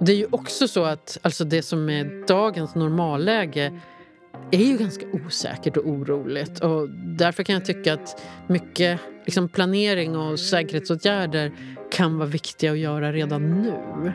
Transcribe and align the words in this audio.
Det 0.00 0.12
är 0.12 0.16
ju 0.16 0.26
också 0.30 0.68
så 0.68 0.84
att 0.84 1.18
alltså 1.22 1.44
det 1.44 1.62
som 1.62 1.90
är 1.90 2.26
dagens 2.26 2.74
normalläge 2.74 3.80
är 4.50 4.64
ju 4.64 4.76
ganska 4.76 5.06
osäkert 5.26 5.76
och 5.76 5.86
oroligt. 5.86 6.60
Och 6.60 6.88
därför 6.90 7.42
kan 7.42 7.54
jag 7.54 7.64
tycka 7.64 7.94
att 7.94 8.22
mycket 8.46 9.00
liksom 9.24 9.48
planering 9.48 10.16
och 10.16 10.40
säkerhetsåtgärder 10.40 11.52
kan 11.92 12.18
vara 12.18 12.28
viktiga 12.28 12.72
att 12.72 12.78
göra 12.78 13.12
redan 13.12 13.62
nu. 13.62 14.12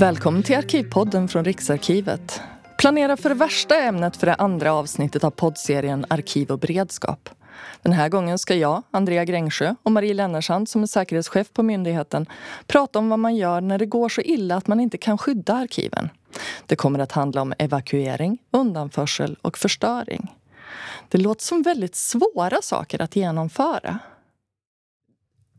Välkommen 0.00 0.42
till 0.42 0.56
Arkivpodden 0.56 1.28
från 1.28 1.44
Riksarkivet. 1.44 2.40
Planera 2.78 3.16
för 3.16 3.28
det 3.28 3.34
värsta 3.34 3.74
ämnet 3.74 4.16
för 4.16 4.26
det 4.26 4.34
andra 4.34 4.72
avsnittet 4.72 5.24
av 5.24 5.30
poddserien 5.30 6.06
Arkiv 6.08 6.50
och 6.50 6.58
beredskap. 6.58 7.28
Den 7.82 7.92
här 7.92 8.08
gången 8.08 8.38
ska 8.38 8.54
jag, 8.54 8.82
Andrea 8.90 9.24
Grängsjö 9.24 9.74
och 9.82 9.92
Marie 9.92 10.14
Lennersand 10.14 10.68
som 10.68 10.82
är 10.82 10.86
säkerhetschef 10.86 11.52
på 11.52 11.62
myndigheten 11.62 12.26
prata 12.66 12.98
om 12.98 13.08
vad 13.08 13.18
man 13.18 13.36
gör 13.36 13.60
när 13.60 13.78
det 13.78 13.86
går 13.86 14.08
så 14.08 14.20
illa 14.20 14.56
att 14.56 14.66
man 14.66 14.80
inte 14.80 14.98
kan 14.98 15.18
skydda 15.18 15.54
arkiven. 15.54 16.08
Det 16.66 16.76
kommer 16.76 16.98
att 16.98 17.12
handla 17.12 17.42
om 17.42 17.54
evakuering, 17.58 18.38
undanförsel 18.50 19.36
och 19.42 19.58
förstöring. 19.58 20.36
Det 21.08 21.18
låter 21.18 21.44
som 21.44 21.62
väldigt 21.62 21.94
svåra 21.94 22.62
saker 22.62 23.02
att 23.02 23.16
genomföra. 23.16 23.98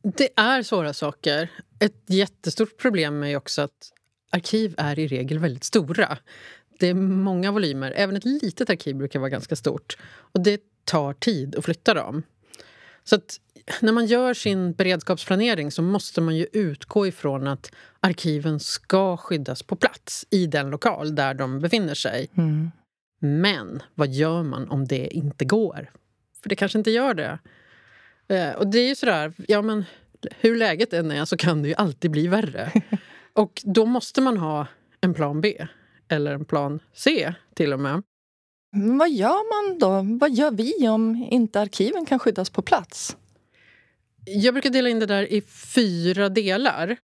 Det 0.04 0.30
är 0.36 0.64
svåra 0.64 0.94
saker. 0.94 1.50
Ett 1.80 2.04
jättestort 2.06 2.78
problem 2.78 3.24
är 3.24 3.36
också 3.38 3.62
att 3.62 3.92
arkiv 4.32 4.76
är 4.78 5.00
i 5.00 5.08
regel 5.08 5.40
väldigt 5.40 5.64
stora. 5.64 6.18
Det 6.80 6.88
är 6.88 6.94
många 6.94 7.52
volymer. 7.52 7.94
Även 7.96 8.16
ett 8.16 8.26
litet 8.26 8.70
arkiv 8.70 8.96
brukar 8.96 9.20
vara 9.20 9.30
ganska 9.30 9.56
stort. 9.56 9.98
Och 10.04 10.40
det 10.40 10.62
tar 10.86 11.14
tid 11.14 11.56
att 11.56 11.66
flytta 11.66 11.94
dem. 11.94 12.24
Så 13.04 13.20
när 13.82 13.92
man 13.92 14.06
gör 14.06 14.34
sin 14.34 14.74
beredskapsplanering 14.74 15.72
så 15.72 15.82
måste 15.82 16.22
man 16.22 16.36
ju 16.36 16.48
utgå 16.54 17.08
ifrån 17.08 17.48
att 17.48 17.72
arkiven 18.00 18.60
ska 18.60 19.18
skyddas 19.18 19.64
på 19.64 19.76
plats 19.76 20.26
i 20.30 20.48
den 20.48 20.70
lokal 20.70 21.16
där 21.16 21.34
de 21.34 21.60
befinner 21.60 21.94
sig. 21.94 22.30
Mm. 22.38 22.72
Men 23.20 23.84
vad 23.96 24.10
gör 24.10 24.44
man 24.44 24.70
om 24.70 24.88
det 24.88 25.08
inte 25.08 25.46
går? 25.46 25.92
För 26.44 26.50
det 26.50 26.56
kanske 26.56 26.78
inte 26.78 26.92
gör 26.92 27.14
det. 27.14 27.40
Eh, 28.28 28.52
och 28.52 28.68
det 28.68 28.80
är 28.80 28.88
ju 28.88 28.96
sådär, 28.96 29.34
ja 29.48 29.62
men 29.62 29.86
hur 30.40 30.56
läget 30.56 30.94
än 30.94 31.12
är 31.12 31.26
så 31.26 31.38
kan 31.38 31.62
det 31.62 31.68
ju 31.68 31.76
alltid 31.76 32.12
bli 32.12 32.28
värre. 32.28 32.72
Och 33.34 33.62
då 33.66 33.86
måste 33.86 34.22
man 34.22 34.38
ha 34.38 34.68
en 35.02 35.14
plan 35.14 35.42
B. 35.42 35.68
Eller 36.08 36.34
en 36.34 36.46
plan 36.46 36.80
C 36.94 37.34
till 37.56 37.74
och 37.74 37.80
med. 37.80 38.04
Men 38.72 38.98
vad 38.98 39.12
gör 39.12 39.70
man 39.70 39.80
då? 39.80 40.18
Vad 40.20 40.32
gör 40.32 40.52
vi 40.52 40.90
om 40.90 41.28
inte 41.32 41.62
arkiven 41.62 42.06
kan 42.06 42.20
skyddas 42.20 42.50
på 42.50 42.62
plats? 42.62 43.18
Jag 44.26 44.54
brukar 44.54 44.70
dela 44.70 44.90
in 44.90 45.00
det 45.00 45.06
där 45.06 45.34
i 45.34 45.42
fyra 45.42 46.30
delar. 46.30 46.98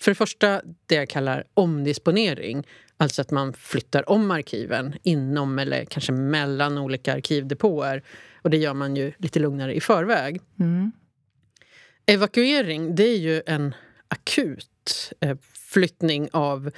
För 0.00 0.10
det 0.10 0.14
första 0.14 0.62
det 0.86 0.94
jag 0.94 1.08
kallar 1.08 1.44
omdisponering. 1.54 2.66
Alltså 2.96 3.22
att 3.22 3.30
man 3.30 3.52
flyttar 3.52 4.10
om 4.10 4.30
arkiven 4.30 4.94
inom 5.02 5.58
eller 5.58 5.84
kanske 5.84 6.12
mellan 6.12 6.78
olika 6.78 7.12
arkivdepåer. 7.12 8.02
Och 8.42 8.50
det 8.50 8.56
gör 8.56 8.74
man 8.74 8.96
ju 8.96 9.12
lite 9.18 9.38
lugnare 9.38 9.74
i 9.74 9.80
förväg. 9.80 10.40
Mm. 10.58 10.92
Evakuering 12.06 12.94
det 12.94 13.04
är 13.04 13.18
ju 13.18 13.42
en 13.46 13.74
akut 14.08 15.12
eh, 15.20 15.36
flyttning 15.42 16.28
av 16.32 16.70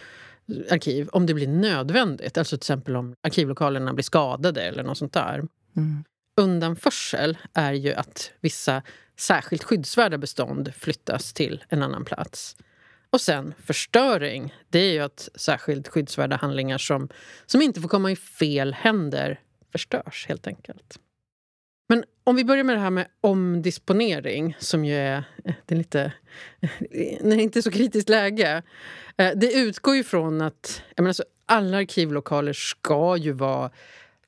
arkiv 0.70 1.08
om 1.12 1.26
det 1.26 1.34
blir 1.34 1.48
nödvändigt. 1.48 2.38
Alltså 2.38 2.56
till 2.56 2.62
exempel 2.62 2.96
om 2.96 3.14
arkivlokalerna 3.22 3.92
blir 3.92 4.04
skadade 4.04 4.62
eller 4.62 4.82
något 4.82 4.98
sånt 4.98 5.12
där. 5.12 5.44
Mm. 5.76 6.04
Undanförsel 6.40 7.38
är 7.54 7.72
ju 7.72 7.94
att 7.94 8.32
vissa 8.40 8.82
särskilt 9.16 9.64
skyddsvärda 9.64 10.18
bestånd 10.18 10.74
flyttas 10.74 11.32
till 11.32 11.64
en 11.68 11.82
annan 11.82 12.04
plats. 12.04 12.56
Och 13.10 13.20
sen 13.20 13.54
förstöring, 13.64 14.54
det 14.68 14.78
är 14.78 14.92
ju 14.92 15.00
att 15.00 15.28
särskilt 15.34 15.88
skyddsvärda 15.88 16.36
handlingar 16.36 16.78
som, 16.78 17.08
som 17.46 17.62
inte 17.62 17.80
får 17.80 17.88
komma 17.88 18.10
i 18.10 18.16
fel 18.16 18.74
händer 18.74 19.40
förstörs 19.72 20.26
helt 20.28 20.46
enkelt. 20.46 20.98
Men 21.88 22.04
om 22.24 22.36
vi 22.36 22.44
börjar 22.44 22.64
med 22.64 22.76
det 22.76 22.80
här 22.80 22.90
med 22.90 23.06
omdisponering 23.20 24.56
som 24.58 24.84
ju 24.84 24.94
är, 24.94 25.24
eh, 25.44 25.54
det 25.66 25.74
är 25.74 25.78
lite, 25.78 26.12
eh, 26.60 27.18
när 27.20 27.36
det 27.36 27.42
inte 27.42 27.58
är 27.58 27.62
så 27.62 27.70
kritiskt 27.70 28.08
läge. 28.08 28.62
Eh, 29.16 29.32
det 29.36 29.52
utgår 29.52 29.96
ju 29.96 30.04
från 30.04 30.40
att 30.40 30.82
jag 30.96 31.02
menar, 31.02 31.12
så 31.12 31.24
alla 31.46 31.76
arkivlokaler 31.76 32.52
ska 32.52 33.16
ju 33.16 33.32
vara 33.32 33.70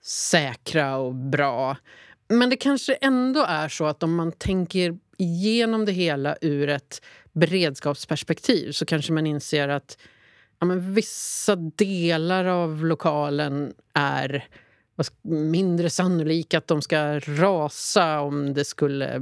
säkra 0.03 0.97
och 0.97 1.15
bra. 1.15 1.77
Men 2.29 2.51
det 2.51 2.57
kanske 2.57 2.95
ändå 2.95 3.45
är 3.49 3.69
så 3.69 3.87
att 3.87 4.03
om 4.03 4.15
man 4.15 4.33
tänker 4.33 4.99
igenom 5.17 5.85
det 5.85 5.93
hela 5.93 6.37
ur 6.41 6.69
ett 6.69 7.03
beredskapsperspektiv 7.33 8.73
så 8.73 8.87
kanske 8.87 9.13
man 9.13 9.27
inser 9.27 9.69
att 9.69 9.99
ja, 10.59 10.67
men 10.67 10.95
vissa 10.95 11.57
delar 11.57 12.45
av 12.45 12.85
lokalen 12.85 13.75
är 13.95 14.49
mindre 15.23 15.91
sannolika 15.91 16.59
att 16.59 16.67
de 16.67 16.83
ska 16.83 17.19
rasa 17.19 18.21
om 18.21 18.55
det 18.55 18.65
skulle 18.65 19.21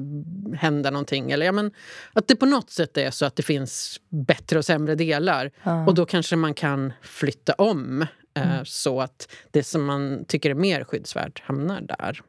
hända 0.55 0.91
någonting. 0.91 1.31
Eller, 1.31 1.47
ja, 1.47 1.53
men, 1.53 1.71
att 2.13 2.29
det 2.29 2.37
på 2.37 2.47
något 2.47 2.71
sätt 2.71 2.97
är 2.97 3.11
så 3.11 3.27
att 3.27 3.37
det 3.37 3.43
finns 3.43 4.01
bättre 4.09 4.59
och 4.59 4.65
sämre 4.65 4.95
delar. 4.95 5.51
Ja. 5.63 5.87
Och 5.87 5.95
då 5.95 6.07
kanske 6.07 6.37
man 6.37 6.55
kan 6.55 6.93
flytta 7.03 7.53
om 7.53 8.03
eh, 8.35 8.53
mm. 8.53 8.65
så 8.65 9.01
att 9.01 9.29
det 9.51 9.63
som 9.63 9.85
man 9.85 10.25
tycker 10.25 10.51
är 10.51 10.55
mer 10.55 10.85
skyddsvärt 10.85 11.41
hamnar 11.41 11.81
där. 11.81 12.21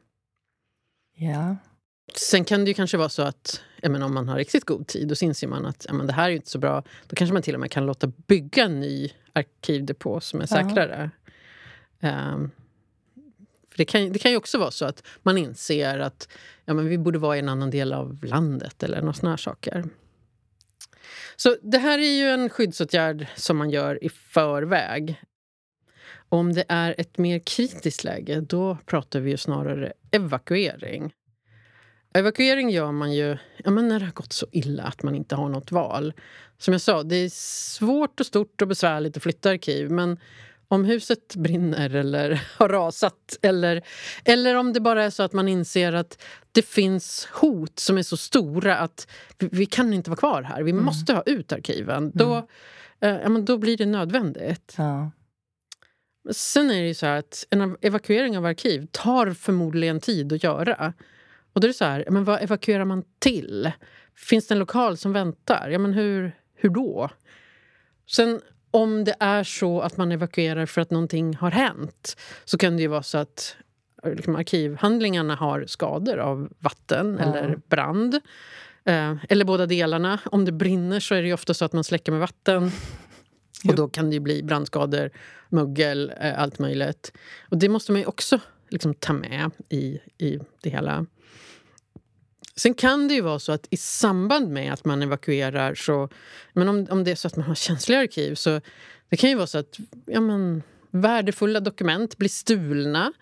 Ja. 1.16 1.56
Sen 2.14 2.44
kan 2.44 2.64
det 2.64 2.68
ju 2.68 2.74
kanske 2.74 2.96
vara 2.96 3.08
så 3.08 3.22
att 3.22 3.62
menar, 3.82 4.06
om 4.06 4.14
man 4.14 4.28
har 4.28 4.36
riktigt 4.36 4.64
god 4.64 4.86
tid 4.86 5.08
då 5.08 5.14
inser 5.20 5.46
man 5.46 5.66
att 5.66 5.86
men, 5.92 6.06
det 6.06 6.12
här 6.12 6.30
är 6.30 6.34
inte 6.34 6.50
så 6.50 6.58
bra. 6.58 6.82
Då 7.06 7.16
kanske 7.16 7.34
man 7.34 7.42
till 7.42 7.54
och 7.54 7.60
med 7.60 7.70
kan 7.70 7.86
låta 7.86 8.06
bygga 8.06 8.64
en 8.64 8.80
ny 8.80 9.10
arkivdepå 9.32 10.20
som 10.20 10.40
är 10.40 10.46
säkrare. 10.46 11.10
Ja. 12.00 12.32
Um, 12.34 12.50
för 13.70 13.78
det 13.78 13.84
kan, 13.84 14.12
det 14.12 14.18
kan 14.18 14.30
ju 14.30 14.36
också 14.36 14.58
vara 14.58 14.70
så 14.70 14.84
att 14.84 15.06
man 15.22 15.38
inser 15.38 15.98
att 15.98 16.28
ja, 16.64 16.74
men 16.74 16.88
vi 16.88 16.98
borde 16.98 17.18
vara 17.18 17.36
i 17.36 17.38
en 17.38 17.48
annan 17.48 17.70
del 17.70 17.92
av 17.92 18.24
landet 18.24 18.82
eller 18.82 19.00
några 19.00 19.12
såna 19.12 19.36
saker. 19.36 19.84
Så 21.36 21.56
det 21.62 21.78
här 21.78 21.98
är 21.98 22.16
ju 22.16 22.24
en 22.24 22.48
skyddsåtgärd 22.48 23.26
som 23.36 23.56
man 23.56 23.70
gör 23.70 24.04
i 24.04 24.08
förväg. 24.08 25.22
Om 26.28 26.52
det 26.52 26.64
är 26.68 26.94
ett 26.98 27.18
mer 27.18 27.38
kritiskt 27.38 28.04
läge, 28.04 28.40
då 28.40 28.78
pratar 28.86 29.20
vi 29.20 29.30
ju 29.30 29.36
snarare 29.36 29.92
evakuering. 30.10 31.12
Evakuering 32.14 32.70
gör 32.70 32.92
man 32.92 33.12
ju 33.12 33.36
ja, 33.56 33.70
men 33.70 33.88
när 33.88 33.98
det 33.98 34.04
har 34.04 34.12
gått 34.12 34.32
så 34.32 34.46
illa 34.52 34.82
att 34.82 35.02
man 35.02 35.14
inte 35.14 35.34
har 35.34 35.48
något 35.48 35.72
val. 35.72 36.12
Som 36.58 36.72
jag 36.72 36.80
sa, 36.80 37.02
det 37.02 37.16
är 37.16 37.28
svårt 37.28 38.20
och 38.20 38.26
stort 38.26 38.62
och 38.62 38.68
besvärligt 38.68 39.16
att 39.16 39.22
flytta 39.22 39.50
arkiv 39.50 39.90
men 39.90 40.18
om 40.72 40.84
huset 40.84 41.36
brinner 41.36 41.94
eller 41.94 42.42
har 42.58 42.68
rasat 42.68 43.38
eller, 43.42 43.82
eller 44.24 44.54
om 44.54 44.72
det 44.72 44.80
bara 44.80 45.04
är 45.04 45.10
så 45.10 45.22
att 45.22 45.32
man 45.32 45.48
inser 45.48 45.92
att 45.92 46.22
det 46.52 46.62
finns 46.62 47.28
hot 47.32 47.78
som 47.78 47.98
är 47.98 48.02
så 48.02 48.16
stora 48.16 48.78
att 48.78 49.06
vi, 49.38 49.48
vi 49.52 49.66
kan 49.66 49.92
inte 49.92 50.10
vara 50.10 50.18
kvar 50.18 50.42
här. 50.42 50.62
Vi 50.62 50.70
mm. 50.70 50.84
måste 50.84 51.12
ha 51.12 51.22
ut 51.26 51.52
arkiven. 51.52 51.96
Mm. 51.96 52.12
Då, 52.14 52.36
eh, 53.00 53.16
ja, 53.22 53.28
men 53.28 53.44
då 53.44 53.58
blir 53.58 53.76
det 53.76 53.86
nödvändigt. 53.86 54.74
Ja. 54.78 55.10
Sen 56.30 56.70
är 56.70 56.80
det 56.80 56.88
ju 56.88 56.94
så 56.94 57.06
att 57.06 57.46
en 57.50 57.76
evakuering 57.80 58.38
av 58.38 58.46
arkiv 58.46 58.86
tar 58.90 59.30
förmodligen 59.30 60.00
tid 60.00 60.32
att 60.32 60.44
göra. 60.44 60.92
Och 61.52 61.60
då 61.60 61.66
är 61.66 61.68
det 61.68 61.74
så 61.74 61.84
här, 61.84 62.04
men 62.10 62.24
vad 62.24 62.42
evakuerar 62.42 62.84
man 62.84 63.04
till? 63.18 63.72
Finns 64.14 64.46
det 64.46 64.54
en 64.54 64.58
lokal 64.58 64.96
som 64.96 65.12
väntar? 65.12 65.68
Ja, 65.68 65.78
men 65.78 65.92
hur, 65.92 66.32
hur 66.54 66.68
då? 66.68 67.10
Sen 68.06 68.40
om 68.70 69.04
det 69.04 69.14
är 69.20 69.44
så 69.44 69.80
att 69.80 69.96
man 69.96 70.12
evakuerar 70.12 70.66
för 70.66 70.80
att 70.80 70.90
någonting 70.90 71.36
har 71.36 71.50
hänt 71.50 72.16
så 72.44 72.58
kan 72.58 72.76
det 72.76 72.82
ju 72.82 72.88
vara 72.88 73.02
så 73.02 73.18
att 73.18 73.56
liksom, 74.04 74.36
arkivhandlingarna 74.36 75.34
har 75.34 75.64
skador 75.66 76.18
av 76.18 76.52
vatten 76.58 77.16
ja. 77.20 77.26
eller 77.26 77.58
brand. 77.68 78.14
Eh, 78.84 79.14
eller 79.28 79.44
båda 79.44 79.66
delarna. 79.66 80.18
Om 80.24 80.44
det 80.44 80.52
brinner 80.52 81.00
så 81.00 81.14
är 81.14 81.22
det 81.22 81.32
ofta 81.32 81.54
så 81.54 81.64
att 81.64 81.72
man 81.72 81.84
släcker 81.84 82.12
med 82.12 82.20
vatten. 82.20 82.70
Och 83.68 83.74
då 83.74 83.88
kan 83.88 84.10
det 84.10 84.20
bli 84.20 84.42
brandskador, 84.42 85.10
mögel, 85.48 86.12
eh, 86.20 86.42
allt 86.42 86.58
möjligt. 86.58 87.12
Och 87.48 87.58
det 87.58 87.68
måste 87.68 87.92
man 87.92 88.00
ju 88.00 88.06
också 88.06 88.40
liksom, 88.68 88.94
ta 88.94 89.12
med 89.12 89.50
i, 89.68 90.00
i 90.18 90.38
det 90.62 90.70
hela. 90.70 91.06
Sen 92.60 92.74
kan 92.74 93.08
det 93.08 93.14
ju 93.14 93.20
vara 93.20 93.38
så 93.38 93.52
att 93.52 93.66
i 93.70 93.76
samband 93.76 94.48
med 94.48 94.72
att 94.72 94.84
man 94.84 95.02
evakuerar 95.02 95.74
så... 95.74 96.08
Men 96.52 96.68
om, 96.68 96.86
om 96.90 97.04
det 97.04 97.10
är 97.10 97.14
så 97.14 97.28
att 97.28 97.36
man 97.36 97.46
har 97.46 97.54
känsliga 97.54 97.98
arkiv 97.98 98.34
så 98.34 98.60
det 99.08 99.16
kan 99.16 99.30
ju 99.30 99.36
vara 99.36 99.46
så 99.46 99.58
att 99.58 99.78
ja, 100.06 100.20
men, 100.20 100.62
värdefulla 100.90 101.60
dokument 101.60 102.18
blir 102.18 102.28
stulna 102.28 103.12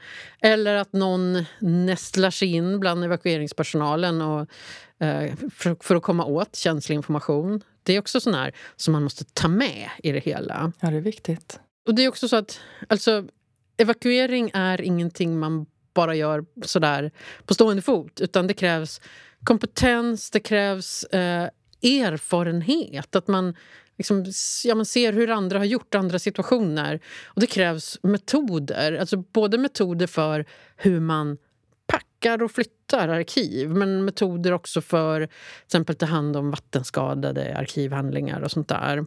eller 0.40 0.75
att 0.75 0.93
någon 0.93 1.44
nästlar 1.58 2.31
sig 2.31 2.55
in 2.55 2.81
bland 2.81 3.05
evakueringspersonalen 3.05 4.23
och, 4.23 4.40
eh, 5.06 5.35
för, 5.55 5.76
för, 5.85 5.96
att 5.96 6.02
komma 6.02 6.25
åt 6.25 6.56
känslig 6.56 6.96
information. 6.96 7.62
Det 7.82 7.93
är 7.93 7.99
också 7.99 8.20
sån 8.20 8.35
här 8.35 8.52
som 8.76 8.93
man 8.93 9.02
måste 9.02 9.25
ta 9.25 9.49
med 9.49 9.90
i 10.02 10.12
det 10.12 10.20
hela. 10.20 10.73
Ja, 10.81 10.90
det 10.90 10.96
är 10.96 11.00
viktigt. 11.00 11.61
Och 11.87 11.94
det 11.94 12.05
är 12.05 12.08
också 12.08 12.29
så 12.29 12.37
att 12.37 12.61
alltså, 12.88 13.25
evakuering 13.76 14.50
är 14.55 14.81
ingenting 14.81 15.38
man 15.38 15.67
bara 15.94 16.14
gör 16.14 16.44
sådär 16.62 17.11
på 17.44 17.55
stående 17.55 17.82
fot. 17.82 18.20
Utan 18.20 18.46
det 18.46 18.55
krävs 18.55 19.00
kompetens, 19.44 20.31
det 20.31 20.40
krävs 20.40 21.05
eh, 21.05 21.49
erfarenhet. 21.82 23.17
Att 23.17 23.29
man, 23.29 23.55
liksom, 23.99 24.25
ja, 24.64 24.75
man 24.75 24.87
ser 24.87 25.12
hur 25.12 25.31
andra 25.31 25.58
har 25.58 25.64
gjort 25.64 25.94
andra 25.94 26.19
situationer. 26.19 27.00
Och 27.25 27.40
det 27.40 27.46
krävs 27.46 27.99
metoder. 28.02 28.93
Alltså 28.93 29.17
både 29.17 29.58
metoder 29.58 30.06
för 30.06 30.46
hur 30.76 31.00
man 31.00 31.38
packar 31.87 32.43
och 32.43 32.50
flyttar 32.50 33.08
arkiv 33.08 33.70
men 33.70 34.05
metoder 34.05 34.52
också 34.52 34.81
för 34.81 35.20
till 35.26 35.31
exempel 35.64 35.94
ta 35.94 36.06
hand 36.06 36.37
om 36.37 36.50
vattenskadade 36.50 37.56
arkivhandlingar 37.56 38.40
och 38.40 38.50
sånt 38.50 38.69
där. 38.69 39.06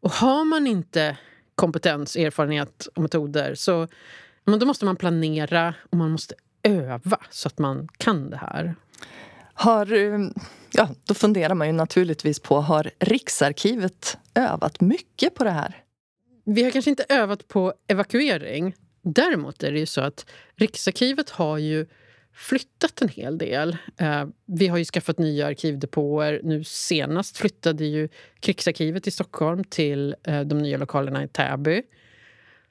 Och 0.00 0.10
har 0.10 0.44
man 0.44 0.66
inte 0.66 1.16
kompetens, 1.54 2.16
erfarenhet 2.16 2.88
och 2.94 3.02
metoder 3.02 3.54
så 3.54 3.88
men 4.44 4.58
då 4.58 4.66
måste 4.66 4.84
man 4.84 4.96
planera 4.96 5.74
och 5.90 5.98
man 5.98 6.10
måste 6.10 6.34
öva 6.62 7.18
så 7.30 7.48
att 7.48 7.58
man 7.58 7.88
kan 7.96 8.30
det 8.30 8.36
här. 8.36 8.74
Har, 9.54 9.92
eh, 9.92 10.20
ja, 10.72 10.88
då 11.04 11.14
funderar 11.14 11.54
man 11.54 11.66
ju 11.66 11.72
naturligtvis 11.72 12.40
på, 12.40 12.60
har 12.60 12.90
Riksarkivet 12.98 14.18
övat 14.34 14.80
mycket 14.80 15.34
på 15.34 15.44
det 15.44 15.50
här? 15.50 15.82
Vi 16.44 16.62
har 16.62 16.70
kanske 16.70 16.90
inte 16.90 17.04
övat 17.08 17.48
på 17.48 17.74
evakuering. 17.88 18.74
Däremot 19.02 19.62
är 19.62 19.72
det 19.72 19.78
ju 19.78 19.86
så 19.86 20.00
att 20.00 20.26
Riksarkivet 20.56 21.30
har 21.30 21.58
ju 21.58 21.86
flyttat 22.34 23.02
en 23.02 23.08
hel 23.08 23.38
del. 23.38 23.76
Eh, 23.96 24.24
vi 24.46 24.68
har 24.68 24.78
ju 24.78 24.84
skaffat 24.84 25.18
nya 25.18 25.46
arkivdepåer. 25.46 26.40
Nu 26.44 26.64
senast 26.64 27.36
flyttade 27.36 27.84
ju 27.84 28.08
Krigsarkivet 28.40 29.06
i 29.06 29.10
Stockholm 29.10 29.64
till 29.64 30.16
eh, 30.22 30.40
de 30.40 30.58
nya 30.58 30.76
lokalerna 30.76 31.24
i 31.24 31.28
Täby. 31.28 31.82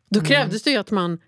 Då 0.10 0.20
mm. 0.20 0.28
krävdes 0.28 0.64
det 0.64 0.72
ju 0.72 0.78
att 0.78 0.92
man 0.92 1.20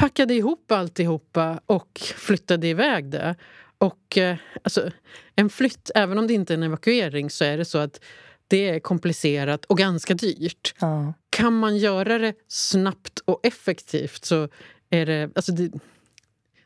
packade 0.00 0.34
ihop 0.34 0.72
alltihopa 0.72 1.60
och 1.66 2.00
flyttade 2.16 2.66
iväg 2.68 3.10
det. 3.10 3.34
Och 3.78 4.18
eh, 4.18 4.36
alltså, 4.62 4.90
en 5.36 5.50
flytt, 5.50 5.90
även 5.94 6.18
om 6.18 6.26
det 6.26 6.34
inte 6.34 6.52
är 6.52 6.56
en 6.56 6.62
evakuering, 6.62 7.30
så 7.30 7.44
är 7.44 7.58
det 7.58 7.64
så 7.64 7.78
att 7.78 8.00
det 8.48 8.68
är 8.68 8.80
komplicerat 8.80 9.64
och 9.64 9.78
ganska 9.78 10.14
dyrt. 10.14 10.74
Ja. 10.80 11.14
Kan 11.30 11.58
man 11.58 11.76
göra 11.76 12.18
det 12.18 12.34
snabbt 12.48 13.18
och 13.24 13.40
effektivt 13.42 14.24
så 14.24 14.48
är 14.90 15.06
det... 15.06 15.30
Alltså 15.34 15.52
det, 15.52 15.70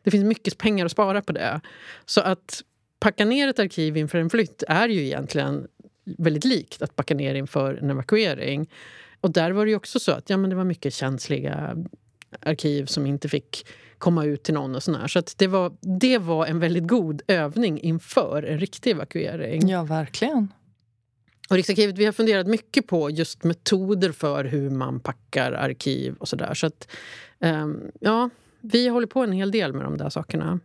det 0.02 0.10
finns 0.10 0.24
mycket 0.24 0.58
pengar 0.58 0.84
att 0.86 0.92
spara 0.92 1.22
på 1.22 1.32
det. 1.32 1.60
Så 2.04 2.20
att 2.20 2.62
packa 3.00 3.24
ner 3.24 3.48
ett 3.48 3.58
arkiv 3.58 3.96
inför 3.96 4.18
en 4.18 4.30
flytt 4.30 4.62
är 4.68 4.88
ju 4.88 5.04
egentligen 5.04 5.66
väldigt 6.04 6.44
likt 6.44 6.82
att 6.82 6.96
packa 6.96 7.14
ner 7.14 7.34
inför 7.34 7.74
en 7.74 7.90
evakuering. 7.90 8.70
Och 9.20 9.32
där 9.32 9.50
var 9.50 9.66
det 9.66 9.74
också 9.74 10.00
så 10.00 10.12
att 10.12 10.30
ja, 10.30 10.36
men 10.36 10.50
det 10.50 10.56
var 10.56 10.64
mycket 10.64 10.94
känsliga 10.94 11.76
arkiv 12.40 12.86
som 12.86 13.06
inte 13.06 13.28
fick 13.28 13.66
komma 13.98 14.24
ut 14.24 14.42
till 14.42 14.54
någon. 14.54 14.74
och 14.74 14.82
sån 14.82 15.08
Så 15.08 15.22
det, 15.36 15.46
var, 15.46 15.72
det 16.00 16.18
var 16.18 16.46
en 16.46 16.58
väldigt 16.58 16.86
god 16.86 17.22
övning 17.26 17.80
inför 17.80 18.42
en 18.42 18.58
riktig 18.58 18.90
evakuering. 18.90 19.68
Ja, 19.68 19.82
verkligen. 19.82 20.52
Och 21.50 21.56
Riksarkivet 21.56 21.98
vi 21.98 22.04
har 22.04 22.12
funderat 22.12 22.46
mycket 22.46 22.86
på 22.86 23.10
just 23.10 23.44
metoder 23.44 24.12
för 24.12 24.44
hur 24.44 24.70
man 24.70 25.00
packar 25.00 25.52
arkiv 25.52 26.14
och 26.14 26.28
sådär. 26.28 26.54
Så 26.54 26.66
att, 26.66 26.88
um, 27.38 27.90
ja, 28.00 28.30
vi 28.60 28.88
håller 28.88 29.06
på 29.06 29.22
en 29.22 29.32
hel 29.32 29.50
del 29.50 29.72
med 29.72 29.84
de 29.84 29.96
där 29.96 30.10
sakerna. 30.10 30.60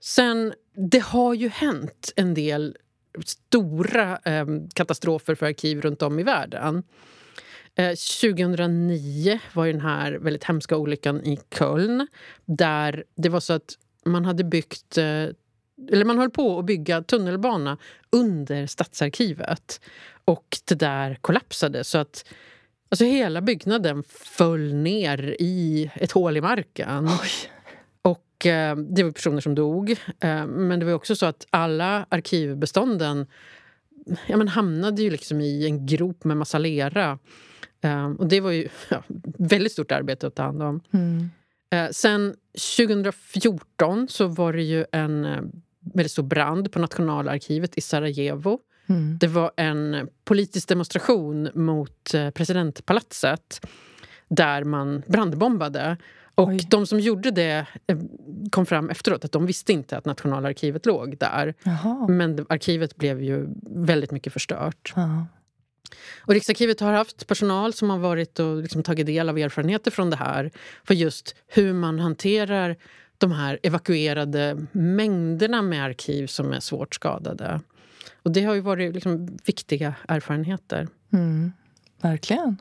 Sen, 0.00 0.54
det 0.90 1.02
har 1.02 1.34
ju 1.34 1.48
hänt 1.48 2.12
en 2.16 2.34
del 2.34 2.76
stora 3.24 4.18
um, 4.24 4.68
katastrofer 4.68 5.34
för 5.34 5.46
arkiv 5.46 5.80
runt 5.80 6.02
om 6.02 6.18
i 6.18 6.22
världen. 6.22 6.82
2009 7.76 9.32
eh, 9.32 9.38
var 9.52 9.66
den 9.66 9.80
här 9.80 10.12
väldigt 10.12 10.44
hemska 10.44 10.76
olyckan 10.76 11.24
i 11.24 11.38
Köln 11.58 12.06
där 12.44 13.04
det 13.16 13.28
var 13.28 13.40
så 13.40 13.52
att 13.52 13.74
man 14.04 14.24
hade 14.24 14.44
byggt 14.44 14.98
eh, 14.98 15.26
eller 15.90 16.04
man 16.04 16.18
höll 16.18 16.30
på 16.30 16.58
att 16.58 16.64
bygga 16.64 17.02
tunnelbana 17.02 17.78
under 18.10 18.66
Stadsarkivet. 18.66 19.80
Och 20.24 20.58
det 20.64 20.74
där 20.74 21.18
kollapsade. 21.20 21.84
så 21.84 21.98
att 21.98 22.24
alltså 22.88 23.04
Hela 23.04 23.40
byggnaden 23.40 24.02
föll 24.08 24.74
ner 24.74 25.36
i 25.38 25.90
ett 25.94 26.12
hål 26.12 26.36
i 26.36 26.40
marken. 26.40 27.08
Oj. 27.08 27.52
Och 28.02 28.46
eh, 28.46 28.76
Det 28.76 29.02
var 29.02 29.10
personer 29.10 29.40
som 29.40 29.54
dog. 29.54 29.90
Eh, 30.20 30.46
men 30.46 30.80
det 30.80 30.86
var 30.86 30.92
också 30.92 31.16
så 31.16 31.26
att 31.26 31.46
alla 31.50 32.06
arkivbestånden 32.08 33.26
ja, 34.26 34.36
men 34.36 34.48
hamnade 34.48 35.02
ju 35.02 35.10
liksom 35.10 35.40
i 35.40 35.66
en 35.66 35.86
grop 35.86 36.24
med 36.24 36.36
massa 36.36 36.58
lera. 36.58 37.18
Um, 37.86 38.16
och 38.16 38.26
det 38.26 38.40
var 38.40 38.50
ju 38.50 38.68
ja, 38.88 39.02
väldigt 39.38 39.72
stort 39.72 39.92
arbete 39.92 40.26
att 40.26 40.34
ta 40.34 40.42
hand 40.42 40.62
om. 40.62 40.80
Mm. 40.92 41.30
Uh, 41.74 41.90
sen 41.90 42.34
2014 42.76 44.08
så 44.08 44.26
var 44.26 44.52
det 44.52 44.62
ju 44.62 44.84
en 44.92 45.24
uh, 45.24 45.42
väldigt 45.94 46.12
stor 46.12 46.22
brand 46.22 46.72
på 46.72 46.78
Nationalarkivet 46.78 47.78
i 47.78 47.80
Sarajevo. 47.80 48.58
Mm. 48.86 49.18
Det 49.18 49.26
var 49.26 49.50
en 49.56 50.08
politisk 50.24 50.68
demonstration 50.68 51.48
mot 51.54 52.14
uh, 52.14 52.30
presidentpalatset 52.30 53.66
där 54.28 54.64
man 54.64 55.02
brandbombade. 55.06 55.96
Och 56.34 56.48
Oj. 56.48 56.66
de 56.70 56.86
som 56.86 57.00
gjorde 57.00 57.30
det 57.30 57.66
kom 58.50 58.66
fram 58.66 58.90
efteråt 58.90 59.24
att 59.24 59.32
de 59.32 59.46
visste 59.46 59.72
inte 59.72 59.98
att 59.98 60.04
Nationalarkivet 60.04 60.86
låg 60.86 61.18
där. 61.18 61.54
Jaha. 61.62 62.08
Men 62.08 62.46
arkivet 62.48 62.96
blev 62.96 63.22
ju 63.22 63.48
väldigt 63.62 64.10
mycket 64.10 64.32
förstört. 64.32 64.92
Jaha. 64.96 65.26
Och 66.20 66.34
Riksarkivet 66.34 66.80
har 66.80 66.92
haft 66.92 67.26
personal 67.26 67.72
som 67.72 67.90
har 67.90 67.98
varit 67.98 68.38
och 68.38 68.62
liksom 68.62 68.82
tagit 68.82 69.06
del 69.06 69.28
av 69.28 69.38
erfarenheter 69.38 69.90
från 69.90 70.10
det 70.10 70.16
här 70.16 70.50
för 70.84 70.94
just 70.94 71.34
hur 71.46 71.72
man 71.72 71.98
hanterar 71.98 72.76
de 73.18 73.32
här 73.32 73.58
evakuerade 73.62 74.66
mängderna 74.72 75.62
med 75.62 75.84
arkiv 75.84 76.26
som 76.26 76.52
är 76.52 76.60
svårt 76.60 76.94
skadade. 76.94 77.60
Och 78.22 78.32
det 78.32 78.42
har 78.42 78.54
ju 78.54 78.60
varit 78.60 78.94
liksom 78.94 79.38
viktiga 79.44 79.94
erfarenheter. 80.08 80.88
Mm, 81.12 81.52
verkligen. 82.02 82.56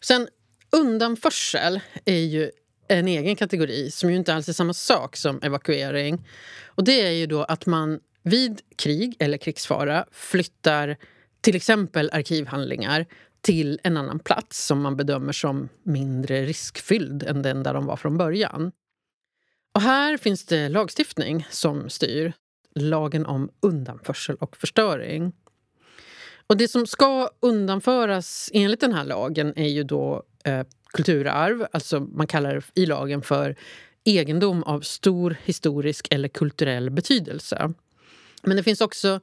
Sen 0.00 0.28
undanförsel 0.70 1.80
är 2.04 2.18
ju 2.18 2.50
en 2.88 3.08
egen 3.08 3.36
kategori 3.36 3.90
som 3.90 4.10
ju 4.10 4.16
inte 4.16 4.34
alls 4.34 4.48
är 4.48 4.52
samma 4.52 4.74
sak 4.74 5.16
som 5.16 5.40
evakuering. 5.42 6.28
Och 6.66 6.84
Det 6.84 7.00
är 7.06 7.10
ju 7.10 7.26
då 7.26 7.44
att 7.44 7.66
man 7.66 8.00
vid 8.22 8.60
krig 8.76 9.16
eller 9.18 9.38
krigsfara 9.38 10.06
flyttar 10.12 10.96
till 11.44 11.56
exempel 11.56 12.10
arkivhandlingar 12.12 13.06
till 13.40 13.80
en 13.82 13.96
annan 13.96 14.18
plats 14.18 14.66
som 14.66 14.82
man 14.82 14.96
bedömer 14.96 15.32
som 15.32 15.68
mindre 15.82 16.46
riskfylld 16.46 17.22
än 17.22 17.42
den 17.42 17.62
där 17.62 17.74
de 17.74 17.86
var 17.86 17.96
från 17.96 18.18
början. 18.18 18.72
Och 19.74 19.80
här 19.80 20.16
finns 20.16 20.44
det 20.46 20.68
lagstiftning 20.68 21.46
som 21.50 21.90
styr. 21.90 22.32
Lagen 22.74 23.26
om 23.26 23.50
undanförsel 23.60 24.36
och 24.36 24.56
förstöring. 24.56 25.32
Och 26.46 26.56
Det 26.56 26.68
som 26.68 26.86
ska 26.86 27.30
undanföras 27.40 28.50
enligt 28.52 28.80
den 28.80 28.92
här 28.92 29.04
lagen 29.04 29.52
är 29.56 29.68
ju 29.68 29.82
då 29.82 30.22
eh, 30.44 30.66
kulturarv. 30.92 31.66
Alltså 31.72 32.00
man 32.00 32.26
kallar 32.26 32.54
det 32.54 32.80
i 32.82 32.86
lagen 32.86 33.22
för 33.22 33.56
egendom 34.04 34.62
av 34.62 34.80
stor 34.80 35.36
historisk 35.44 36.08
eller 36.10 36.28
kulturell 36.28 36.90
betydelse. 36.90 37.72
Men 38.42 38.56
det 38.56 38.62
finns 38.62 38.80
också 38.80 39.20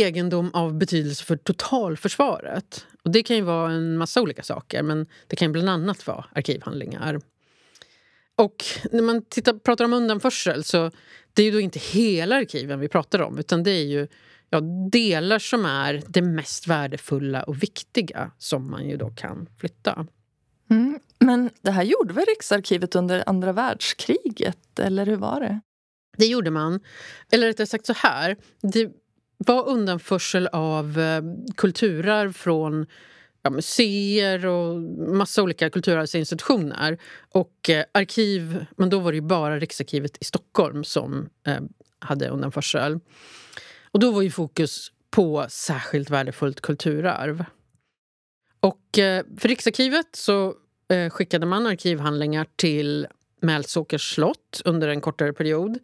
egendom 0.00 0.50
av 0.54 0.74
betydelse 0.74 1.24
för 1.24 1.36
totalförsvaret. 1.36 2.86
Och 3.02 3.10
Det 3.10 3.22
kan 3.22 3.36
ju 3.36 3.42
vara 3.42 3.72
en 3.72 3.96
massa 3.96 4.22
olika 4.22 4.42
saker, 4.42 4.82
men 4.82 5.06
det 5.26 5.36
kan 5.36 5.52
bland 5.52 5.68
annat 5.68 6.06
vara 6.06 6.24
arkivhandlingar. 6.32 7.20
Och 8.36 8.64
när 8.90 9.02
man 9.02 9.24
tittar, 9.24 9.52
pratar 9.52 9.84
om 9.84 9.92
undanförsel 9.92 10.64
så 10.64 10.90
det 11.32 11.42
är 11.42 11.46
ju 11.46 11.52
då 11.52 11.60
inte 11.60 11.78
hela 11.78 12.36
arkiven 12.36 12.80
vi 12.80 12.88
pratar 12.88 13.22
om 13.22 13.38
utan 13.38 13.62
det 13.62 13.70
är 13.70 13.84
ju 13.84 14.08
ja, 14.50 14.60
delar 14.90 15.38
som 15.38 15.64
är 15.64 16.02
det 16.06 16.22
mest 16.22 16.66
värdefulla 16.66 17.42
och 17.42 17.62
viktiga 17.62 18.30
som 18.38 18.70
man 18.70 18.88
ju 18.88 18.96
då 18.96 19.10
kan 19.10 19.48
flytta. 19.58 20.06
Mm, 20.70 20.98
men 21.18 21.50
det 21.62 21.70
här 21.70 21.82
gjorde 21.82 22.14
väl 22.14 22.24
Riksarkivet 22.28 22.94
under 22.96 23.24
andra 23.26 23.52
världskriget, 23.52 24.78
eller 24.78 25.06
hur 25.06 25.16
var 25.16 25.40
det? 25.40 25.60
Det 26.16 26.26
gjorde 26.26 26.50
man. 26.50 26.80
Eller 27.32 27.46
rättare 27.46 27.66
sagt 27.66 27.86
så 27.86 27.92
här. 27.92 28.36
Det 28.62 28.90
var 29.46 29.68
undanförsel 29.68 30.46
av 30.52 31.00
eh, 31.00 31.22
kulturarv 31.56 32.32
från 32.32 32.86
ja, 33.42 33.50
museer 33.50 34.46
och 34.46 34.80
massa 35.14 35.42
olika 35.42 35.70
kulturarvsinstitutioner. 35.70 36.98
Och 37.32 37.70
eh, 37.70 37.84
arkiv, 37.92 38.66
men 38.76 38.90
då 38.90 38.98
var 38.98 39.12
det 39.12 39.20
bara 39.20 39.58
Riksarkivet 39.58 40.16
i 40.20 40.24
Stockholm 40.24 40.84
som 40.84 41.28
eh, 41.46 41.60
hade 41.98 42.28
undanförsel. 42.28 43.00
Och 43.90 44.00
då 44.00 44.10
var 44.10 44.22
ju 44.22 44.30
fokus 44.30 44.92
på 45.10 45.46
särskilt 45.48 46.10
värdefullt 46.10 46.60
kulturarv. 46.60 47.44
Och 48.60 48.98
eh, 48.98 49.24
för 49.38 49.48
Riksarkivet 49.48 50.06
så 50.12 50.54
eh, 50.88 51.10
skickade 51.10 51.46
man 51.46 51.66
arkivhandlingar 51.66 52.46
till 52.56 53.06
Mälsåkers 53.40 54.14
slott 54.14 54.62
under 54.64 54.88
en 54.88 55.00
kortare 55.00 55.32
period. 55.32 55.78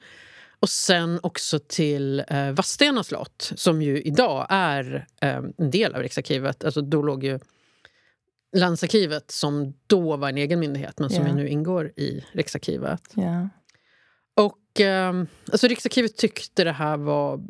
Och 0.60 0.68
sen 0.68 1.20
också 1.22 1.58
till 1.58 2.24
eh, 2.28 2.50
Vadstena 2.50 3.04
slott 3.04 3.52
som 3.56 3.82
ju 3.82 4.02
idag 4.02 4.46
är 4.48 5.06
eh, 5.20 5.40
en 5.58 5.70
del 5.70 5.94
av 5.94 6.02
Riksarkivet. 6.02 6.64
Alltså, 6.64 6.80
då 6.80 7.02
låg 7.02 7.24
ju 7.24 7.38
Landsarkivet, 8.56 9.30
som 9.30 9.74
då 9.86 10.16
var 10.16 10.28
en 10.28 10.36
egen 10.38 10.60
myndighet 10.60 10.98
men 10.98 11.10
som 11.10 11.24
yeah. 11.24 11.36
nu 11.36 11.48
ingår 11.48 11.92
i 11.96 12.24
Riksarkivet. 12.32 13.02
Yeah. 13.16 13.46
Och 14.36 14.80
eh, 14.80 15.24
alltså 15.52 15.66
Riksarkivet 15.66 16.16
tyckte 16.16 16.64
det 16.64 16.72
här 16.72 16.96
var 16.96 17.40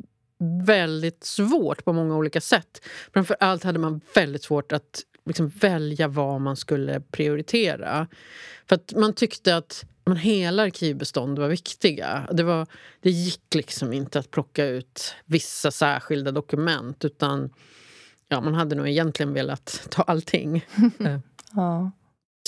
väldigt 0.67 1.25
svårt 1.25 1.85
på 1.85 1.93
många 1.93 2.17
olika 2.17 2.41
sätt. 2.41 2.83
Framför 3.13 3.37
allt 3.41 3.65
hade 3.65 3.79
man 3.79 4.01
väldigt 4.15 4.43
svårt 4.43 4.73
att 4.73 5.03
liksom 5.27 5.49
välja 5.49 6.09
vad 6.09 6.41
man 6.41 6.57
skulle 6.57 7.01
prioritera. 7.01 8.07
För 8.69 8.77
att 8.77 8.93
man 8.97 9.13
tyckte 9.13 9.57
att 9.57 9.85
men 10.09 10.17
hela 10.17 10.63
arkivbestånd 10.63 11.39
var 11.39 11.49
viktiga. 11.49 12.29
Det, 12.33 12.43
var, 12.43 12.67
det 13.01 13.11
gick 13.11 13.55
liksom 13.55 13.93
inte 13.93 14.19
att 14.19 14.31
plocka 14.31 14.67
ut 14.67 15.15
vissa 15.25 15.71
särskilda 15.71 16.33
dokument 16.33 17.05
utan 17.05 17.51
ja, 18.29 18.41
man 18.41 18.55
hade 18.55 18.75
nog 18.75 18.89
egentligen 18.89 19.33
velat 19.33 19.87
ta 19.91 20.03
allting. 20.03 20.67
ja. 21.53 21.91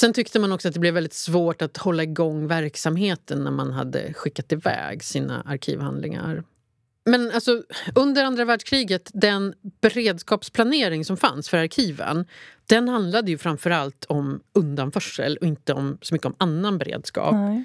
Sen 0.01 0.13
tyckte 0.13 0.39
man 0.39 0.53
också 0.53 0.69
att 0.69 0.75
det 0.75 0.81
blev 0.81 0.95
väldigt 0.95 1.15
svårt 1.15 1.63
att 1.63 1.77
hålla 1.77 2.03
igång 2.03 2.47
verksamheten 2.47 3.45
när 3.45 3.51
man 3.51 3.73
hade 3.73 4.13
skickat 4.13 4.53
iväg 4.53 5.05
sina 5.05 5.43
arkivhandlingar. 5.43 6.45
Men 7.11 7.31
alltså, 7.31 7.63
under 7.95 8.25
andra 8.25 8.45
världskriget, 8.45 9.11
den 9.15 9.55
beredskapsplanering 9.81 11.05
som 11.05 11.17
fanns 11.17 11.49
för 11.49 11.59
arkiven 11.59 12.27
den 12.67 12.89
handlade 12.89 13.31
ju 13.31 13.39
framför 13.39 13.71
allt 13.71 14.05
om 14.05 14.41
undanförsel 14.53 15.37
och 15.37 15.47
inte 15.47 15.73
om, 15.73 15.99
så 16.03 16.15
mycket 16.15 16.27
om 16.27 16.35
annan 16.39 16.79
beredskap. 16.79 17.35
Nej. 17.35 17.65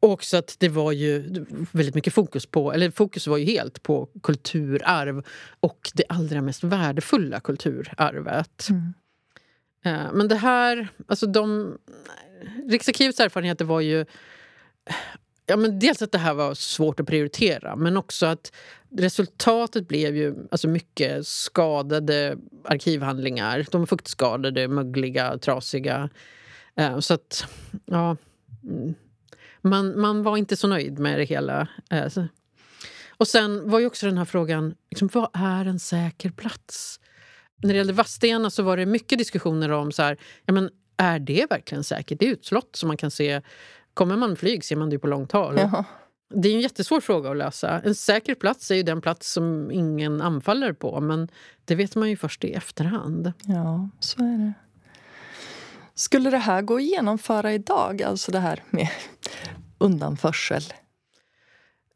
Och 0.00 0.10
också 0.10 0.36
att 0.36 0.56
det 0.58 0.68
var 0.68 0.92
ju 0.92 1.44
väldigt 1.72 1.94
mycket 1.94 2.14
fokus 2.14 2.46
på, 2.46 2.72
eller 2.72 2.90
fokus 2.90 3.26
var 3.26 3.36
ju 3.36 3.44
helt 3.44 3.82
på 3.82 4.08
kulturarv 4.22 5.24
och 5.60 5.90
det 5.94 6.04
allra 6.08 6.42
mest 6.42 6.64
värdefulla 6.64 7.40
kulturarvet. 7.40 8.68
Mm. 8.70 8.94
Eh, 9.84 10.12
men 10.12 10.28
det 10.28 10.36
här, 10.36 10.88
alltså 11.06 11.26
de... 11.26 11.78
Riksarkivets 12.68 13.20
erfarenheter 13.20 13.64
var 13.64 13.80
ju 13.80 14.06
Ja, 15.46 15.56
men 15.56 15.78
dels 15.78 16.02
att 16.02 16.12
det 16.12 16.18
här 16.18 16.34
var 16.34 16.54
svårt 16.54 17.00
att 17.00 17.06
prioritera 17.06 17.76
men 17.76 17.96
också 17.96 18.26
att 18.26 18.52
resultatet 18.96 19.88
blev 19.88 20.16
ju 20.16 20.34
alltså 20.50 20.68
mycket 20.68 21.26
skadade 21.26 22.36
arkivhandlingar. 22.64 23.66
De 23.70 23.80
var 23.80 23.86
fuktskadade, 23.86 24.68
mögliga, 24.68 25.38
trasiga. 25.38 26.08
Eh, 26.76 26.98
så 26.98 27.14
att, 27.14 27.46
ja... 27.86 28.16
Mm. 28.64 28.94
Man, 29.64 30.00
man 30.00 30.22
var 30.22 30.36
inte 30.36 30.56
så 30.56 30.68
nöjd 30.68 30.98
med 30.98 31.18
det 31.18 31.24
hela. 31.24 31.68
Eh, 31.90 32.24
och 33.10 33.28
sen 33.28 33.70
var 33.70 33.80
ju 33.80 33.86
också 33.86 34.06
den 34.06 34.18
här 34.18 34.24
frågan, 34.24 34.74
liksom, 34.90 35.08
vad 35.12 35.30
är 35.34 35.64
en 35.64 35.78
säker 35.78 36.30
plats? 36.30 37.00
När 37.62 37.72
det 37.72 37.76
gällde 37.76 37.92
Vadstena 37.92 38.50
så 38.50 38.62
var 38.62 38.76
det 38.76 38.86
mycket 38.86 39.18
diskussioner 39.18 39.70
om 39.70 39.92
så 39.92 40.02
här, 40.02 40.18
ja, 40.46 40.52
men, 40.52 40.70
är 40.96 41.18
det 41.18 41.46
verkligen 41.50 41.84
säkert? 41.84 42.18
Det 42.18 42.24
är 42.24 42.26
ju 42.26 42.32
ett 42.32 42.44
slott 42.44 42.76
som 42.76 42.86
man 42.86 42.96
kan 42.96 43.10
se 43.10 43.40
Kommer 43.94 44.16
man 44.16 44.36
flyg 44.36 44.64
ser 44.64 44.76
man 44.76 44.90
det 44.90 44.98
på 44.98 45.06
långt 45.06 45.32
håll. 45.32 45.58
Jaha. 45.58 45.84
Det 46.34 46.48
är 46.48 46.54
en 46.54 46.60
jättesvår 46.60 47.00
fråga 47.00 47.30
att 47.30 47.36
lösa. 47.36 47.80
En 47.80 47.94
säker 47.94 48.34
plats 48.34 48.70
är 48.70 48.74
ju 48.74 48.82
den 48.82 49.00
plats 49.00 49.32
som 49.32 49.70
ingen 49.70 50.20
anfaller 50.20 50.72
på 50.72 51.00
men 51.00 51.28
det 51.64 51.74
vet 51.74 51.96
man 51.96 52.10
ju 52.10 52.16
först 52.16 52.44
i 52.44 52.52
efterhand. 52.52 53.32
Ja, 53.46 53.88
så 54.00 54.22
är 54.22 54.38
det. 54.38 54.52
Skulle 55.94 56.30
det 56.30 56.38
här 56.38 56.62
gå 56.62 56.76
att 56.76 56.82
genomföra 56.82 57.52
idag, 57.52 58.02
alltså 58.02 58.32
det 58.32 58.38
här 58.38 58.62
med 58.70 58.88
undanförsel? 59.78 60.62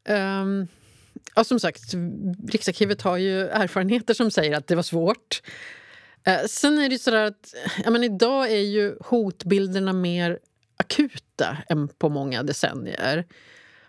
Um, 0.09 0.67
ja, 1.35 1.43
som 1.43 1.59
sagt, 1.59 1.93
Riksarkivet 2.47 3.01
har 3.01 3.17
ju 3.17 3.41
erfarenheter 3.47 4.13
som 4.13 4.31
säger 4.31 4.57
att 4.57 4.67
det 4.67 4.75
var 4.75 4.83
svårt. 4.83 5.41
Uh, 6.27 6.47
sen 6.47 6.77
är 6.77 6.89
det 6.89 6.99
så 6.99 7.15
att 7.15 7.53
ja, 7.83 7.89
men 7.89 8.03
idag 8.03 8.51
är 8.51 8.61
ju 8.61 8.97
hotbilderna 9.01 9.93
mer 9.93 10.39
akuta 10.77 11.26
än 11.69 11.87
på 11.87 12.09
många 12.09 12.43
decennier. 12.43 13.25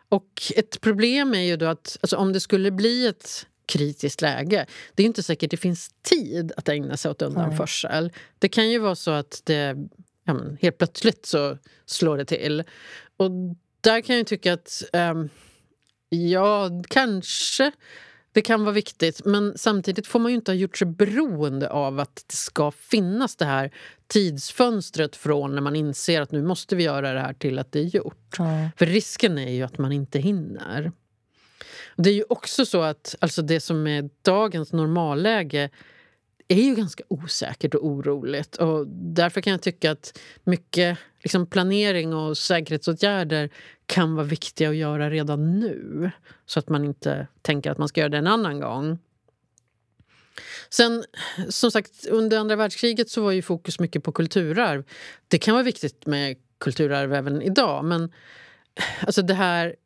Och 0.08 0.52
ett 0.56 0.80
problem 0.80 1.34
är 1.34 1.42
ju 1.42 1.56
då 1.56 1.66
att 1.66 1.98
alltså, 2.00 2.16
om 2.16 2.32
det 2.32 2.40
skulle 2.40 2.70
bli 2.70 3.06
ett 3.06 3.46
kritiskt 3.66 4.20
läge 4.20 4.66
det 4.94 5.02
är 5.02 5.06
inte 5.06 5.22
säkert 5.22 5.50
det 5.50 5.56
finns 5.56 5.90
tid 6.02 6.52
att 6.56 6.68
ägna 6.68 6.96
sig 6.96 7.10
åt 7.10 7.22
undanförsel. 7.22 8.04
Mm. 8.04 8.12
Det 8.38 8.48
kan 8.48 8.70
ju 8.70 8.78
vara 8.78 8.94
så 8.94 9.10
att 9.10 9.42
det 9.44 9.76
ja, 10.24 10.34
men, 10.34 10.58
helt 10.60 10.78
plötsligt 10.78 11.26
så 11.26 11.58
slår 11.86 12.16
det 12.16 12.24
till. 12.24 12.64
Och 13.16 13.30
där 13.80 14.00
kan 14.00 14.16
jag 14.16 14.26
tycka 14.26 14.52
att 14.52 14.82
um, 14.92 15.28
ja, 16.08 16.70
kanske 16.88 17.72
det 18.32 18.42
kan 18.42 18.64
vara 18.64 18.72
viktigt, 18.72 19.24
men 19.24 19.58
samtidigt 19.58 20.06
får 20.06 20.18
man 20.18 20.30
ju 20.30 20.36
inte 20.36 20.50
ha 20.50 20.56
gjort 20.56 20.78
sig 20.78 20.86
beroende 20.86 21.70
av 21.70 22.00
att 22.00 22.24
det 22.26 22.36
ska 22.36 22.70
finnas 22.70 23.36
det 23.36 23.44
här 23.44 23.70
tidsfönstret 24.06 25.16
från 25.16 25.54
när 25.54 25.62
man 25.62 25.76
inser 25.76 26.20
att 26.20 26.32
nu 26.32 26.42
måste 26.42 26.76
vi 26.76 26.82
göra 26.82 27.12
det 27.12 27.20
här 27.20 27.32
till 27.32 27.58
att 27.58 27.72
det 27.72 27.80
är 27.80 27.84
gjort. 27.84 28.38
Mm. 28.38 28.68
För 28.76 28.86
risken 28.86 29.38
är 29.38 29.52
ju 29.52 29.62
att 29.62 29.78
man 29.78 29.92
inte 29.92 30.18
hinner. 30.18 30.92
Det 31.96 32.10
är 32.10 32.14
ju 32.14 32.24
också 32.28 32.66
så 32.66 32.80
att 32.82 33.14
alltså 33.18 33.42
det 33.42 33.60
som 33.60 33.86
är 33.86 34.10
dagens 34.22 34.72
normalläge 34.72 35.70
är 36.48 36.62
ju 36.62 36.74
ganska 36.74 37.04
osäkert 37.08 37.74
och 37.74 37.86
oroligt. 37.86 38.56
Och 38.56 38.86
därför 38.88 39.40
kan 39.40 39.50
jag 39.50 39.62
tycka 39.62 39.90
att 39.90 40.18
mycket 40.44 40.98
liksom 41.22 41.46
planering 41.46 42.14
och 42.14 42.38
säkerhetsåtgärder 42.38 43.50
kan 43.86 44.14
vara 44.14 44.26
viktiga 44.26 44.68
att 44.68 44.76
göra 44.76 45.10
redan 45.10 45.60
nu 45.60 46.10
så 46.46 46.58
att 46.58 46.68
man 46.68 46.84
inte 46.84 47.26
tänker 47.42 47.70
att 47.70 47.78
man 47.78 47.88
ska 47.88 48.00
göra 48.00 48.08
det 48.08 48.18
en 48.18 48.26
annan 48.26 48.60
gång. 48.60 48.98
Sen, 50.70 51.04
som 51.48 51.70
sagt, 51.70 52.06
under 52.06 52.38
andra 52.38 52.56
världskriget 52.56 53.10
så 53.10 53.22
var 53.22 53.32
ju 53.32 53.42
fokus 53.42 53.80
mycket 53.80 54.04
på 54.04 54.12
kulturarv. 54.12 54.84
Det 55.28 55.38
kan 55.38 55.54
vara 55.54 55.64
viktigt 55.64 56.06
med 56.06 56.36
kulturarv 56.58 57.14
även 57.14 57.42
idag 57.42 57.84
men 57.84 58.12
alltså 59.00 59.22
det 59.22 59.34
här 59.34 59.76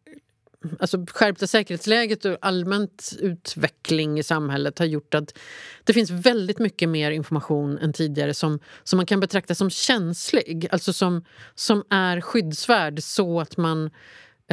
alltså 0.80 1.06
skärpta 1.08 1.46
säkerhetsläget 1.46 2.24
och 2.24 2.38
allmänt 2.40 3.12
utveckling 3.18 4.18
i 4.18 4.22
samhället 4.22 4.78
har 4.78 4.86
gjort 4.86 5.14
att 5.14 5.38
det 5.84 5.92
finns 5.92 6.10
väldigt 6.10 6.58
mycket 6.58 6.88
mer 6.88 7.10
information 7.10 7.78
än 7.78 7.92
tidigare 7.92 8.34
som, 8.34 8.58
som 8.84 8.96
man 8.96 9.06
kan 9.06 9.20
betrakta 9.20 9.54
som 9.54 9.70
känslig. 9.70 10.68
Alltså 10.70 10.92
som, 10.92 11.24
som 11.54 11.84
är 11.90 12.20
skyddsvärd 12.20 13.02
så 13.02 13.40
att 13.40 13.56
man, 13.56 13.90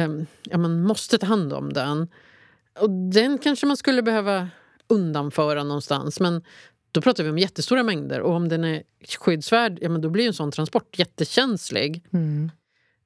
um, 0.00 0.26
ja, 0.42 0.58
man 0.58 0.82
måste 0.82 1.18
ta 1.18 1.26
hand 1.26 1.52
om 1.52 1.72
den. 1.72 2.08
Och 2.78 2.90
den 2.90 3.38
kanske 3.38 3.66
man 3.66 3.76
skulle 3.76 4.02
behöva 4.02 4.48
undanföra 4.88 5.64
någonstans. 5.64 6.20
Men 6.20 6.42
då 6.92 7.00
pratar 7.00 7.24
vi 7.24 7.30
om 7.30 7.38
jättestora 7.38 7.82
mängder. 7.82 8.20
Och 8.20 8.34
om 8.34 8.48
den 8.48 8.64
är 8.64 8.82
skyddsvärd, 9.18 9.78
ja, 9.82 9.88
men 9.88 10.00
då 10.00 10.10
blir 10.10 10.26
en 10.26 10.34
sån 10.34 10.52
transport 10.52 10.98
jättekänslig. 10.98 12.04
Mm. 12.12 12.50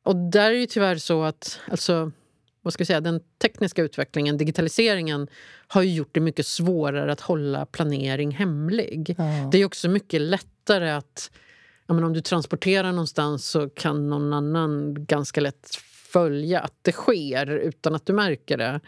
Och 0.02 0.16
där 0.16 0.50
är 0.50 0.58
det 0.58 0.66
tyvärr 0.66 0.96
så 0.96 1.23
att 1.23 1.61
alltså, 1.70 2.12
vad 2.64 2.73
ska 2.73 2.80
jag 2.80 2.87
säga, 2.87 3.00
den 3.00 3.21
tekniska 3.38 3.83
utvecklingen, 3.83 4.37
digitaliseringen 4.37 5.28
har 5.66 5.83
gjort 5.83 6.09
det 6.12 6.21
mycket 6.21 6.47
svårare 6.47 7.12
att 7.12 7.21
hålla 7.21 7.66
planering 7.66 8.30
hemlig. 8.30 9.14
Ja. 9.18 9.49
Det 9.52 9.59
är 9.59 9.64
också 9.64 9.88
mycket 9.88 10.21
lättare 10.21 10.90
att... 10.90 11.30
Om 11.87 12.12
du 12.12 12.21
transporterar 12.21 12.92
någonstans 12.92 13.47
så 13.47 13.68
kan 13.68 14.11
någon 14.11 14.33
annan 14.33 14.94
ganska 15.04 15.40
lätt 15.40 15.75
följa 16.14 16.61
att 16.61 16.75
det 16.83 16.92
sker 16.92 17.47
utan 17.47 17.94
att 17.94 18.06
du 18.06 18.12
märker 18.12 18.56
det. 18.59 18.80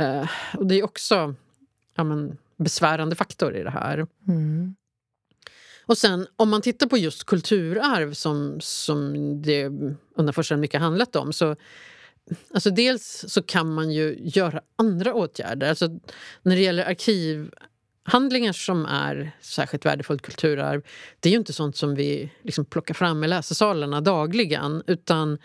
Uh, 0.00 0.28
och 0.56 0.66
Det 0.66 0.74
är 0.74 0.84
också 0.84 1.34
ja, 1.94 2.04
men, 2.04 2.38
besvärande 2.56 3.16
faktor 3.16 3.56
i 3.56 3.62
det 3.62 3.70
här. 3.70 4.06
Mm. 4.28 4.74
Och 5.86 5.98
sen 5.98 6.26
om 6.36 6.50
man 6.50 6.62
tittar 6.62 6.86
på 6.86 6.96
just 6.96 7.24
kulturarv 7.24 8.12
som, 8.12 8.60
som 8.60 9.12
det 9.42 9.70
under 10.14 10.32
första 10.32 10.56
mycket 10.56 10.80
handlat 10.80 11.16
om 11.16 11.32
så 11.32 11.56
Alltså 12.54 12.70
dels 12.70 13.24
så 13.28 13.42
kan 13.42 13.74
man 13.74 13.90
ju 13.92 14.16
göra 14.20 14.60
andra 14.76 15.14
åtgärder. 15.14 15.68
Alltså 15.68 15.88
när 16.42 16.56
det 16.56 16.62
gäller 16.62 16.84
arkivhandlingar 16.84 18.52
som 18.52 18.86
är 18.86 19.36
särskilt 19.40 19.86
värdefullt 19.86 20.22
kulturarv 20.22 20.82
det 21.20 21.28
är 21.28 21.30
ju 21.30 21.38
inte 21.38 21.52
sånt 21.52 21.76
som 21.76 21.94
vi 21.94 22.30
liksom 22.42 22.64
plockar 22.64 22.94
fram 22.94 23.24
i 23.24 23.28
läsesalarna 23.28 24.00
dagligen. 24.00 24.82
Utan 24.86 25.38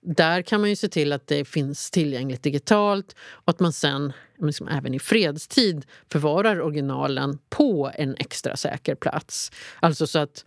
där 0.00 0.42
kan 0.42 0.60
man 0.60 0.70
ju 0.70 0.76
se 0.76 0.88
till 0.88 1.12
att 1.12 1.26
det 1.26 1.44
finns 1.44 1.90
tillgängligt 1.90 2.42
digitalt 2.42 3.16
och 3.20 3.50
att 3.50 3.60
man 3.60 3.72
sen 3.72 4.12
liksom 4.38 4.68
även 4.68 4.94
i 4.94 4.98
fredstid 4.98 5.86
förvarar 6.12 6.60
originalen 6.60 7.38
på 7.48 7.90
en 7.94 8.16
extra 8.18 8.56
säker 8.56 8.94
plats. 8.94 9.52
Alltså 9.80 10.06
så 10.06 10.18
att 10.18 10.44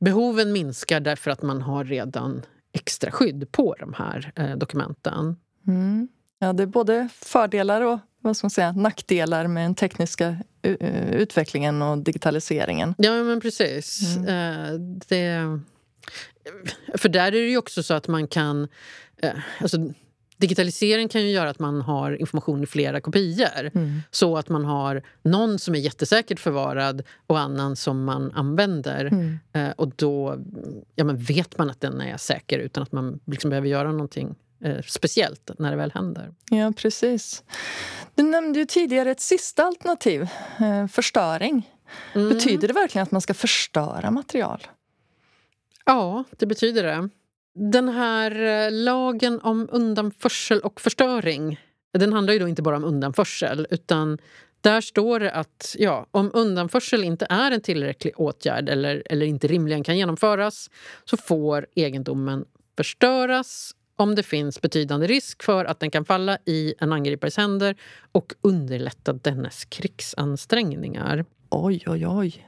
behoven 0.00 0.52
minskar 0.52 1.00
därför 1.00 1.30
att 1.30 1.42
man 1.42 1.62
har 1.62 1.84
redan 1.84 2.42
extra 2.76 3.10
skydd 3.10 3.52
på 3.52 3.74
de 3.78 3.94
här 3.94 4.32
eh, 4.36 4.56
dokumenten. 4.56 5.36
Mm. 5.66 6.08
Ja, 6.38 6.52
det 6.52 6.62
är 6.62 6.66
både 6.66 7.08
fördelar 7.12 7.80
och 7.80 7.98
vad 8.20 8.36
ska 8.36 8.44
man 8.44 8.50
säga, 8.50 8.72
nackdelar 8.72 9.46
med 9.46 9.64
den 9.64 9.74
tekniska 9.74 10.36
uh, 10.66 11.14
utvecklingen 11.14 11.82
och 11.82 11.98
digitaliseringen. 11.98 12.94
Ja, 12.98 13.22
men 13.24 13.40
precis. 13.40 14.16
Mm. 14.16 14.28
Uh, 14.28 14.80
det, 15.08 15.60
för 16.94 17.08
där 17.08 17.26
är 17.26 17.30
det 17.32 17.48
ju 17.48 17.58
också 17.58 17.82
så 17.82 17.94
att 17.94 18.08
man 18.08 18.28
kan... 18.28 18.62
Uh, 19.24 19.30
alltså, 19.60 19.78
Digitalisering 20.36 21.08
kan 21.08 21.22
ju 21.22 21.30
göra 21.30 21.50
att 21.50 21.58
man 21.58 21.80
har 21.80 22.20
information 22.20 22.62
i 22.62 22.66
flera 22.66 23.00
kopior. 23.00 23.70
Mm. 23.74 24.02
Så 24.10 24.36
att 24.36 24.48
man 24.48 24.64
har 24.64 25.02
någon 25.22 25.58
som 25.58 25.74
är 25.74 25.78
jättesäkert 25.78 26.40
förvarad 26.40 27.02
och 27.26 27.38
annan 27.38 27.76
som 27.76 28.04
man 28.04 28.32
använder. 28.32 29.04
Mm. 29.04 29.38
Eh, 29.52 29.70
och 29.70 29.92
då 29.96 30.38
ja, 30.94 31.04
men 31.04 31.18
vet 31.18 31.58
man 31.58 31.70
att 31.70 31.80
den 31.80 32.00
är 32.00 32.16
säker 32.16 32.58
utan 32.58 32.82
att 32.82 32.92
man 32.92 33.20
liksom 33.24 33.50
behöver 33.50 33.68
göra 33.68 33.92
någonting 33.92 34.34
Eh, 34.64 34.82
speciellt 34.86 35.50
när 35.58 35.70
det 35.70 35.76
väl 35.76 35.92
händer. 35.94 36.34
Ja, 36.50 36.72
precis. 36.76 37.44
Du 38.14 38.22
nämnde 38.22 38.58
ju 38.58 38.64
tidigare 38.64 39.10
ett 39.10 39.20
sista 39.20 39.64
alternativ, 39.64 40.28
eh, 40.58 40.86
förstöring. 40.86 41.70
Mm. 42.14 42.28
Betyder 42.28 42.68
det 42.68 42.74
verkligen 42.74 43.02
att 43.02 43.10
man 43.10 43.20
ska 43.20 43.34
förstöra 43.34 44.10
material? 44.10 44.66
Ja, 45.84 46.24
det 46.30 46.46
betyder 46.46 46.82
det. 46.82 47.08
Den 47.58 47.88
här 47.88 48.42
eh, 48.42 48.72
lagen 48.72 49.40
om 49.40 49.68
undanförsel 49.72 50.60
och 50.60 50.80
förstöring 50.80 51.60
den 51.98 52.12
handlar 52.12 52.32
ju 52.32 52.38
då 52.38 52.48
inte 52.48 52.62
bara 52.62 52.76
om 52.76 52.84
undanförsel 52.84 53.66
utan 53.70 54.18
där 54.60 54.80
står 54.80 55.20
det 55.20 55.30
att 55.30 55.76
ja, 55.78 56.06
om 56.10 56.30
undanförsel 56.34 57.04
inte 57.04 57.26
är 57.30 57.50
en 57.50 57.60
tillräcklig 57.60 58.20
åtgärd 58.20 58.68
eller, 58.68 59.02
eller 59.10 59.26
inte 59.26 59.46
rimligen 59.46 59.84
kan 59.84 59.98
genomföras 59.98 60.70
så 61.04 61.16
får 61.16 61.66
egendomen 61.74 62.44
förstöras 62.76 63.74
om 63.96 64.14
det 64.14 64.22
finns 64.22 64.60
betydande 64.60 65.06
risk 65.06 65.42
för 65.42 65.64
att 65.64 65.80
den 65.80 65.90
kan 65.90 66.04
falla 66.04 66.38
i 66.44 66.74
en 66.78 66.92
angripares 66.92 67.36
händer 67.36 67.76
och 68.12 68.34
underlätta 68.40 69.12
dennes 69.12 69.64
krigsansträngningar. 69.64 71.24
Oj, 71.50 71.82
oj, 71.86 72.06
oj. 72.06 72.46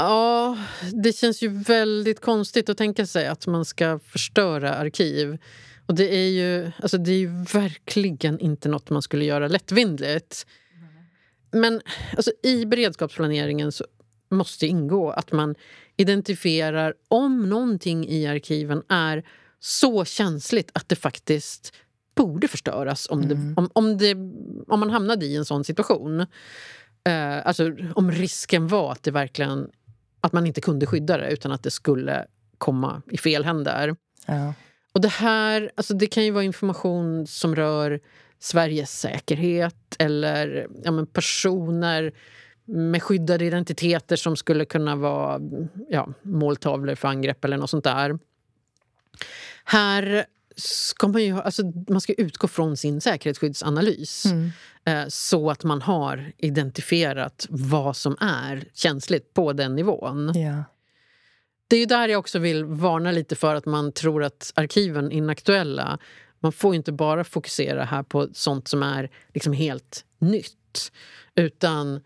Ja, 0.00 0.58
det 0.92 1.12
känns 1.12 1.42
ju 1.42 1.48
väldigt 1.48 2.20
konstigt 2.20 2.68
att 2.68 2.78
tänka 2.78 3.06
sig 3.06 3.26
att 3.26 3.46
man 3.46 3.64
ska 3.64 3.98
förstöra 3.98 4.74
arkiv. 4.74 5.38
Och 5.86 5.94
det 5.94 6.14
är 6.14 6.28
ju, 6.28 6.70
alltså 6.82 6.98
det 6.98 7.12
är 7.12 7.18
ju 7.18 7.44
verkligen 7.52 8.38
inte 8.38 8.68
nåt 8.68 8.90
man 8.90 9.02
skulle 9.02 9.24
göra 9.24 9.48
lättvindigt. 9.48 10.46
Men 11.52 11.80
alltså, 12.16 12.32
i 12.42 12.66
beredskapsplaneringen 12.66 13.72
så 13.72 13.84
måste 14.30 14.66
ingå 14.66 15.10
att 15.10 15.32
man 15.32 15.54
identifierar 15.96 16.94
om 17.08 17.48
någonting 17.48 18.08
i 18.08 18.26
arkiven 18.26 18.82
är 18.88 19.24
så 19.58 20.04
känsligt 20.04 20.70
att 20.74 20.88
det 20.88 20.96
faktiskt 20.96 21.72
borde 22.14 22.48
förstöras 22.48 23.06
om, 23.10 23.28
det, 23.28 23.34
mm. 23.34 23.54
om, 23.56 23.70
om, 23.72 23.98
det, 23.98 24.14
om 24.66 24.80
man 24.80 24.90
hamnade 24.90 25.26
i 25.26 25.36
en 25.36 25.44
sån 25.44 25.64
situation. 25.64 26.20
Eh, 27.04 27.46
alltså 27.46 27.72
om 27.94 28.10
risken 28.10 28.68
var 28.68 28.92
att 28.92 29.02
det 29.02 29.10
verkligen 29.10 29.70
att 30.20 30.32
man 30.32 30.46
inte 30.46 30.60
kunde 30.60 30.86
skydda 30.86 31.16
det 31.16 31.30
utan 31.30 31.52
att 31.52 31.62
det 31.62 31.70
skulle 31.70 32.26
komma 32.58 33.02
i 33.10 33.18
fel 33.18 33.44
händer. 33.44 33.96
Ja. 34.26 34.54
Och 34.92 35.00
det 35.00 35.08
här 35.08 35.70
alltså 35.74 35.94
det 35.94 36.06
kan 36.06 36.24
ju 36.24 36.30
vara 36.30 36.44
information 36.44 37.26
som 37.26 37.56
rör 37.56 38.00
Sveriges 38.38 39.00
säkerhet 39.00 39.96
eller 39.98 40.66
ja, 40.84 41.06
personer 41.12 42.12
med 42.64 43.02
skyddade 43.02 43.44
identiteter 43.44 44.16
som 44.16 44.36
skulle 44.36 44.64
kunna 44.64 44.96
vara 44.96 45.40
ja, 45.88 46.08
måltavlor 46.22 46.94
för 46.94 47.08
angrepp 47.08 47.44
eller 47.44 47.56
något 47.56 47.70
sånt 47.70 47.84
där. 47.84 48.18
Här 49.64 50.26
ska 50.56 51.08
man 51.08 51.24
ju 51.24 51.40
alltså, 51.40 51.62
man 51.88 52.00
ska 52.00 52.12
utgå 52.12 52.48
från 52.48 52.76
sin 52.76 53.00
säkerhetsskyddsanalys 53.00 54.24
mm. 54.24 54.50
eh, 54.84 55.08
så 55.08 55.50
att 55.50 55.64
man 55.64 55.82
har 55.82 56.32
identifierat 56.38 57.46
vad 57.50 57.96
som 57.96 58.16
är 58.20 58.64
känsligt 58.74 59.34
på 59.34 59.52
den 59.52 59.76
nivån. 59.76 60.32
Ja. 60.34 60.64
Det 61.68 61.76
är 61.76 61.86
där 61.86 62.08
jag 62.08 62.18
också 62.18 62.38
vill 62.38 62.64
varna 62.64 63.12
lite 63.12 63.36
för 63.36 63.54
att 63.54 63.66
man 63.66 63.92
tror 63.92 64.24
att 64.24 64.52
arkiven 64.54 65.12
är 65.12 65.16
inaktuella. 65.16 65.98
Man 66.40 66.52
får 66.52 66.74
inte 66.74 66.92
bara 66.92 67.24
fokusera 67.24 67.84
här 67.84 68.02
på 68.02 68.28
sånt 68.32 68.68
som 68.68 68.82
är 68.82 69.10
liksom 69.34 69.52
helt 69.52 70.04
nytt. 70.18 70.92
Utan 71.34 72.00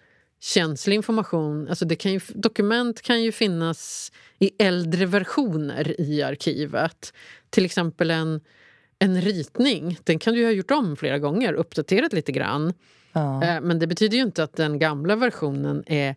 känslig 0.45 0.97
information... 0.97 1.69
Alltså 1.69 1.85
det 1.85 1.97
kan 1.97 2.13
ju, 2.13 2.21
dokument 2.29 3.03
kan 3.03 3.23
ju 3.23 3.33
finnas 3.33 4.13
i 4.39 4.51
äldre 4.59 5.07
versioner 5.07 6.01
i 6.01 6.23
arkivet. 6.23 7.13
Till 7.51 7.65
exempel 7.65 8.11
en, 8.11 8.41
en 8.99 9.21
ritning. 9.21 9.99
Den 10.05 10.19
kan 10.19 10.35
du 10.35 10.45
ha 10.45 10.51
gjort 10.51 10.71
om 10.71 10.97
flera 10.97 11.19
gånger, 11.19 11.53
uppdaterat 11.53 12.13
lite 12.13 12.33
grann. 12.33 12.73
Ja. 13.13 13.45
Eh, 13.45 13.61
men 13.61 13.79
det 13.79 13.87
betyder 13.87 14.17
ju 14.17 14.23
inte 14.23 14.43
att 14.43 14.57
den 14.57 14.79
gamla 14.79 15.17
versionen 15.17 15.85
är 15.87 16.17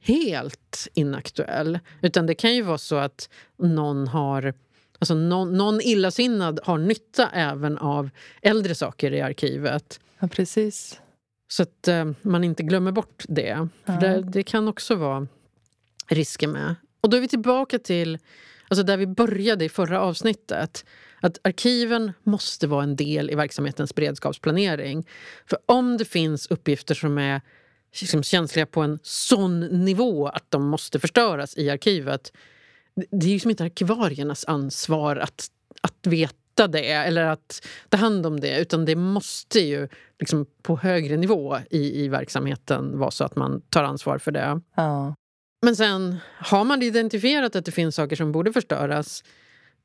helt 0.00 0.88
inaktuell. 0.94 1.78
Utan 2.00 2.26
det 2.26 2.34
kan 2.34 2.54
ju 2.54 2.62
vara 2.62 2.78
så 2.78 2.96
att 2.96 3.28
någon 3.56 4.08
har 4.08 4.54
Alltså 4.98 5.14
någon, 5.14 5.56
någon 5.56 5.80
illasinnad 5.80 6.60
har 6.62 6.78
nytta 6.78 7.30
även 7.32 7.78
av 7.78 8.10
äldre 8.42 8.74
saker 8.74 9.12
i 9.12 9.20
arkivet. 9.20 10.00
Ja, 10.18 10.28
precis. 10.28 11.00
Så 11.48 11.62
att 11.62 11.88
eh, 11.88 12.04
man 12.22 12.44
inte 12.44 12.62
glömmer 12.62 12.92
bort 12.92 13.24
det. 13.28 13.68
För 13.84 14.00
det, 14.00 14.22
det, 14.22 14.42
kan 14.42 14.68
också 14.68 14.94
vara 14.94 15.26
risker 16.08 16.48
med. 16.48 16.74
Och 17.00 17.10
då 17.10 17.16
är 17.16 17.20
vi 17.20 17.28
tillbaka 17.28 17.78
till 17.78 18.18
alltså 18.68 18.82
där 18.82 18.96
vi 18.96 19.06
började 19.06 19.64
i 19.64 19.68
förra 19.68 20.00
avsnittet. 20.00 20.84
Att 21.20 21.38
arkiven 21.44 22.12
måste 22.22 22.66
vara 22.66 22.82
en 22.82 22.96
del 22.96 23.30
i 23.30 23.34
verksamhetens 23.34 23.94
beredskapsplanering. 23.94 25.06
För 25.46 25.58
om 25.66 25.96
det 25.96 26.04
finns 26.04 26.46
uppgifter 26.46 26.94
som 26.94 27.18
är 27.18 27.40
liksom 28.00 28.22
känsliga 28.22 28.66
på 28.66 28.80
en 28.82 28.98
sån 29.02 29.60
nivå 29.60 30.28
att 30.28 30.50
de 30.50 30.68
måste 30.68 31.00
förstöras 31.00 31.56
i 31.56 31.70
arkivet. 31.70 32.32
Det 33.10 33.26
är 33.26 33.30
liksom 33.30 33.50
inte 33.50 33.64
arkivariernas 33.64 34.44
ansvar 34.44 35.16
att, 35.16 35.50
att 35.80 36.06
veta 36.06 36.34
det 36.56 36.92
eller 36.92 37.24
att 37.24 37.66
ta 37.88 37.96
hand 37.96 38.26
om 38.26 38.40
det. 38.40 38.60
Utan 38.60 38.84
det 38.84 38.96
måste 38.96 39.60
ju 39.60 39.88
liksom 40.18 40.46
på 40.62 40.76
högre 40.76 41.16
nivå 41.16 41.58
i, 41.70 42.04
i 42.04 42.08
verksamheten 42.08 42.98
vara 42.98 43.10
så 43.10 43.24
att 43.24 43.36
man 43.36 43.60
tar 43.60 43.84
ansvar 43.84 44.18
för 44.18 44.30
det. 44.32 44.60
Ja. 44.76 45.14
Men 45.62 45.76
sen 45.76 46.16
har 46.38 46.64
man 46.64 46.82
identifierat 46.82 47.56
att 47.56 47.64
det 47.64 47.72
finns 47.72 47.94
saker 47.94 48.16
som 48.16 48.32
borde 48.32 48.52
förstöras 48.52 49.22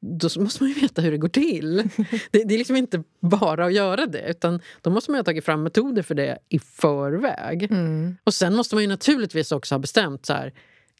då 0.02 0.30
måste 0.42 0.64
man 0.64 0.70
ju 0.70 0.82
veta 0.82 1.02
hur 1.02 1.12
det 1.12 1.18
går 1.18 1.28
till. 1.28 1.78
Det, 2.32 2.44
det, 2.44 2.54
är 2.54 2.58
liksom 2.58 2.76
inte 2.76 3.04
bara 3.20 3.66
att 3.66 3.74
göra 3.74 4.06
det 4.06 4.30
utan 4.30 4.60
då 4.82 4.90
måste 4.90 5.12
man 5.12 5.20
ha 5.20 5.24
tagit 5.24 5.46
fram 5.46 5.64
metoder 5.64 6.02
för 6.02 6.16
det 6.16 6.38
i 6.50 6.60
förväg. 6.60 7.64
Mm. 7.64 8.18
Och 8.24 8.34
sen 8.34 8.56
måste 8.56 8.76
man 8.76 8.82
ju 8.82 8.88
naturligtvis 8.88 9.52
också 9.52 9.76
ha 9.76 9.80
bestämt 9.80 10.26
så 10.26 10.34
här, 10.34 10.54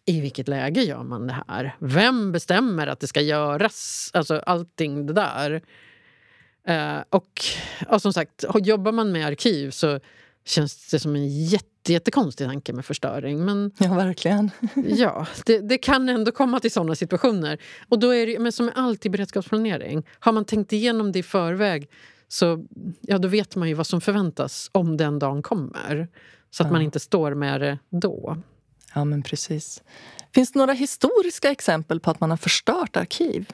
i 0.06 0.22
vilket 0.22 0.48
läge 0.48 0.82
gör 0.82 1.04
man 1.04 1.28
det 1.28 1.44
här? 1.48 1.76
Vem 1.80 2.32
bestämmer 2.32 2.88
att 2.88 3.00
det 3.00 3.08
ska 3.08 3.22
göras? 3.22 4.10
Alltså 4.14 4.36
allting 4.46 5.06
det 5.06 5.14
där. 5.14 5.62
Uh, 6.70 7.04
och, 7.10 7.42
och 7.88 8.02
som 8.02 8.14
sagt, 8.14 8.46
jobbar 8.56 8.92
man 8.92 9.12
med 9.12 9.26
arkiv 9.26 9.72
så 9.72 10.00
känns 10.46 10.90
det 10.92 11.00
som 11.00 11.16
en 11.16 11.46
jätte 11.46 11.68
jättekonstig 11.88 12.48
tanke 12.48 12.74
med 12.74 12.86
förstöring. 12.86 13.46
Men, 13.46 13.72
ja, 13.78 13.94
verkligen. 13.94 14.52
ja, 14.76 15.28
det, 15.46 15.60
det, 15.60 15.78
kan 15.78 16.10
ändå 16.10 16.32
komma 16.32 16.60
till 16.60 16.72
såna 16.72 16.96
situationer. 16.96 17.62
Och 17.90 18.00
då 18.00 18.16
är 18.16 18.28
det, 18.28 18.40
men 18.40 18.52
som 18.52 18.66
med 18.66 18.76
allt 18.78 19.06
i 19.06 19.10
beredskapsplanering, 19.10 20.04
har 20.20 20.32
man 20.32 20.46
tänkt 20.46 20.74
igenom 20.74 21.12
det 21.12 21.20
i 21.20 21.24
förväg 21.24 21.90
så 22.28 22.66
ja, 23.02 23.18
då 23.18 23.28
vet 23.28 23.56
man 23.56 23.68
ju 23.68 23.74
vad 23.74 23.88
som 23.88 24.02
förväntas 24.02 24.70
om 24.72 24.98
den 24.98 25.20
dagen 25.20 25.42
kommer. 25.42 26.08
Så 26.52 26.64
att 26.64 26.68
ja. 26.68 26.72
man 26.72 26.82
inte 26.82 27.00
står 27.00 27.34
med 27.34 27.62
det 27.62 27.78
då. 27.90 28.38
Ja, 28.94 29.06
men 29.06 29.24
precis. 29.24 29.84
Finns 30.34 30.52
det 30.52 30.60
några 30.60 30.74
historiska 30.74 31.52
exempel 31.52 32.00
på 32.00 32.12
att 32.12 32.20
man 32.20 32.30
har 32.30 32.38
förstört 32.38 32.98
arkiv? 32.98 33.54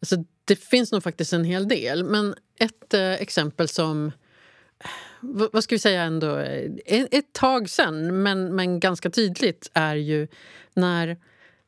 Alltså, 0.00 0.16
det 0.44 0.56
finns 0.56 0.92
nog 0.92 1.02
faktiskt 1.02 1.32
en 1.32 1.44
hel 1.44 1.68
del. 1.68 2.04
Men 2.04 2.34
ett 2.58 2.94
eh, 2.94 3.12
exempel 3.12 3.68
som 3.68 4.12
vad 5.20 5.64
ska 5.64 5.74
vi 5.74 5.78
säga 5.78 6.02
ändå, 6.02 6.36
ett 6.86 7.32
tag 7.32 7.70
sen 7.70 8.22
men, 8.22 8.56
men 8.56 8.80
ganska 8.80 9.10
tydligt 9.10 9.70
är 9.72 9.94
ju 9.96 10.28
när, 10.74 11.16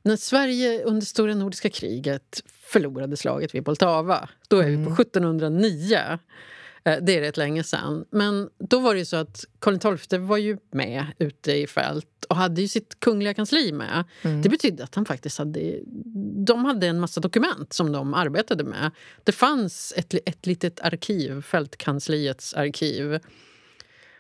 när 0.03 0.17
Sverige 0.17 0.83
under 0.83 1.07
stora 1.07 1.35
nordiska 1.35 1.71
kriget 1.71 2.43
förlorade 2.47 3.17
slaget 3.17 3.55
vid 3.55 3.65
Poltava. 3.65 4.29
Då 4.49 4.59
är 4.59 4.69
mm. 4.69 4.81
vi 4.81 4.87
på 4.87 5.03
1709. 5.03 6.19
Eh, 6.85 6.99
det 7.03 7.17
är 7.17 7.21
rätt 7.21 7.37
länge 7.37 7.65
sen. 7.65 8.05
Men 8.11 8.49
då 8.59 8.79
var 8.79 8.95
det 8.95 8.99
ju 8.99 9.05
så 9.05 9.17
att 9.17 9.45
Karl 9.59 9.97
XII 9.97 10.19
var 10.19 10.37
ju 10.37 10.59
med 10.71 11.07
ute 11.19 11.53
i 11.53 11.67
fält 11.67 12.25
och 12.29 12.37
hade 12.37 12.63
ju 12.63 12.69
sitt 12.69 13.01
kungliga 13.01 13.35
kansli 13.35 13.73
med. 13.73 14.05
Mm. 14.23 14.43
Det 14.43 14.49
betydde 14.49 14.85
att 14.85 14.95
han 14.95 15.05
faktiskt 15.05 15.39
hade... 15.39 15.81
De 16.47 16.65
hade 16.65 16.87
en 16.87 17.01
massa 17.01 17.21
dokument 17.21 17.73
som 17.73 17.93
de 17.93 18.15
arbetade 18.15 18.65
med. 18.65 18.91
Det 19.25 19.33
fanns 19.33 19.95
ett, 19.97 20.15
ett 20.15 20.47
litet 20.47 20.81
arkiv, 20.81 21.43
fältkansliets 21.43 22.55
arkiv. 22.55 23.19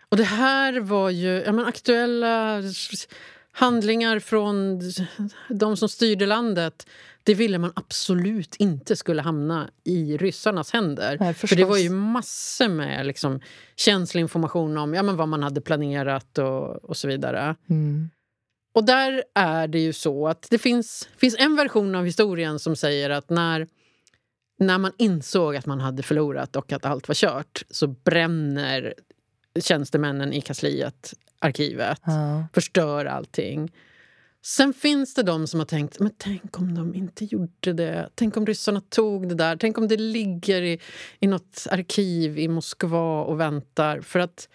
Och 0.08 0.16
det 0.16 0.24
här 0.24 0.80
var 0.80 1.10
ju 1.10 1.42
ja, 1.46 1.52
men 1.52 1.64
aktuella 1.64 2.62
handlingar 3.52 4.18
från 4.18 4.80
de 5.48 5.76
som 5.76 5.88
styrde 5.88 6.26
landet 6.26 6.86
det 7.28 7.34
ville 7.34 7.58
man 7.58 7.72
absolut 7.76 8.56
inte 8.56 8.96
skulle 8.96 9.22
hamna 9.22 9.70
i 9.84 10.16
ryssarnas 10.16 10.72
händer. 10.72 11.16
Nej, 11.20 11.34
för 11.34 11.56
det 11.56 11.64
var 11.64 11.76
ju 11.76 11.90
massor 11.90 12.68
med 12.68 13.06
liksom, 13.06 13.40
känslig 13.76 14.20
information 14.20 14.78
om 14.78 14.94
ja, 14.94 15.02
men 15.02 15.16
vad 15.16 15.28
man 15.28 15.42
hade 15.42 15.60
planerat 15.60 16.38
och, 16.38 16.84
och 16.84 16.96
så 16.96 17.08
vidare. 17.08 17.56
Mm. 17.70 18.10
Och 18.74 18.84
där 18.84 19.24
är 19.34 19.68
det 19.68 19.78
ju 19.78 19.92
så 19.92 20.28
att 20.28 20.46
det 20.50 20.58
finns, 20.58 21.08
finns 21.16 21.36
en 21.38 21.56
version 21.56 21.94
av 21.94 22.04
historien 22.04 22.58
som 22.58 22.76
säger 22.76 23.10
att 23.10 23.30
när, 23.30 23.68
när 24.58 24.78
man 24.78 24.92
insåg 24.98 25.56
att 25.56 25.66
man 25.66 25.80
hade 25.80 26.02
förlorat 26.02 26.56
och 26.56 26.72
att 26.72 26.84
allt 26.84 27.08
var 27.08 27.14
kört 27.14 27.62
så 27.70 27.86
bränner 27.86 28.94
tjänstemännen 29.60 30.32
i 30.32 30.40
kansliet 30.40 31.14
arkivet, 31.38 32.00
ja. 32.04 32.46
förstör 32.52 33.04
allting. 33.04 33.72
Sen 34.42 34.72
finns 34.72 35.14
det 35.14 35.22
de 35.22 35.46
som 35.46 35.60
har 35.60 35.66
tänkt 35.66 36.00
men 36.00 36.12
tänk 36.18 36.58
om 36.58 36.74
de 36.74 36.94
inte 36.94 37.24
gjorde 37.24 37.72
det. 37.72 38.08
Tänk 38.14 38.36
om 38.36 38.46
ryssarna 38.46 38.80
tog 38.88 39.28
det 39.28 39.34
där. 39.34 39.56
Tänk 39.56 39.78
om 39.78 39.88
det 39.88 39.96
ligger 39.96 40.62
i, 40.62 40.80
i 41.20 41.26
något 41.26 41.66
arkiv 41.70 42.38
i 42.38 42.48
Moskva 42.48 43.22
och 43.22 43.40
väntar. 43.40 44.00
För 44.00 44.18
att 44.18 44.48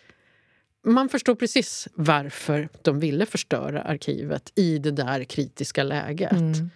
man 0.86 1.10
förstår 1.10 1.36
precis 1.36 1.88
varför 1.94 2.70
de 2.82 3.00
ville 3.00 3.26
förstöra 3.26 3.82
arkivet 3.82 4.52
i 4.56 4.78
det 4.78 4.92
där 4.92 5.24
kritiska 5.24 5.84
läget. 5.84 6.32
Mm. 6.32 6.70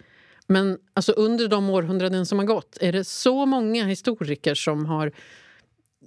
Men 0.46 0.78
alltså, 0.94 1.12
under 1.12 1.48
de 1.48 1.70
århundraden 1.70 2.26
som 2.26 2.38
har 2.38 2.46
gått 2.46 2.78
är 2.80 2.92
det 2.92 3.04
så 3.04 3.46
många 3.46 3.84
historiker 3.84 4.54
som 4.54 4.86
har 4.86 5.12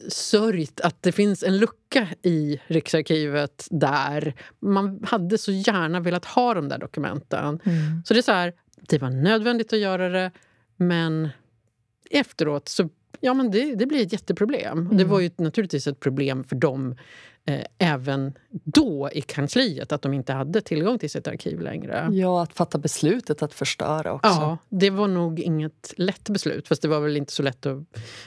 sörjt 0.09 0.81
att 0.81 1.03
det 1.03 1.11
finns 1.11 1.43
en 1.43 1.57
lucka 1.57 2.07
i 2.21 2.61
Riksarkivet 2.67 3.67
där. 3.71 4.33
Man 4.59 5.03
hade 5.03 5.37
så 5.37 5.51
gärna 5.51 5.99
velat 5.99 6.25
ha 6.25 6.53
de 6.53 6.69
där 6.69 6.77
dokumenten. 6.77 7.59
Mm. 7.63 8.03
Så 8.05 8.13
det 8.13 8.19
är 8.19 8.21
så 8.21 8.31
här, 8.31 8.53
det 8.75 8.97
var 8.97 9.09
nödvändigt 9.09 9.73
att 9.73 9.79
göra 9.79 10.09
det, 10.09 10.31
men 10.75 11.29
efteråt 12.09 12.69
så 12.69 12.89
ja, 13.19 13.33
men 13.33 13.51
det, 13.51 13.75
det 13.75 13.85
blir 13.85 14.01
ett 14.01 14.13
jätteproblem. 14.13 14.79
Mm. 14.79 14.97
Det 14.97 15.03
var 15.03 15.19
ju 15.19 15.31
naturligtvis 15.37 15.87
ett 15.87 15.99
problem 15.99 16.43
för 16.43 16.55
dem 16.55 16.95
eh, 17.45 17.65
även 17.77 18.33
då 18.49 19.09
i 19.13 19.21
kansliet 19.21 19.91
att 19.91 20.01
de 20.01 20.13
inte 20.13 20.33
hade 20.33 20.61
tillgång 20.61 20.99
till 20.99 21.09
sitt 21.09 21.27
arkiv 21.27 21.59
längre. 21.61 22.07
Ja, 22.11 22.43
att 22.43 22.53
fatta 22.53 22.77
beslutet 22.77 23.41
att 23.41 23.53
förstöra 23.53 24.13
också. 24.13 24.29
Ja, 24.29 24.57
det 24.69 24.89
var 24.89 25.07
nog 25.07 25.39
inget 25.39 25.93
lätt 25.97 26.29
beslut. 26.29 26.67
Fast 26.67 26.81
det 26.81 26.87
var 26.87 26.99
väl 26.99 27.17
inte 27.17 27.33
så 27.33 27.43
lätt 27.43 27.65
att... 27.65 27.77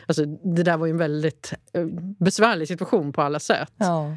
Alltså, 0.06 0.24
det 0.26 0.62
där 0.62 0.76
var 0.76 0.86
ju 0.86 0.90
en 0.90 0.98
väldigt 0.98 1.52
eh, 1.72 1.86
besvärlig 2.18 2.68
situation 2.68 3.12
på 3.12 3.22
alla 3.22 3.40
sätt. 3.40 3.72
Ja. 3.76 4.16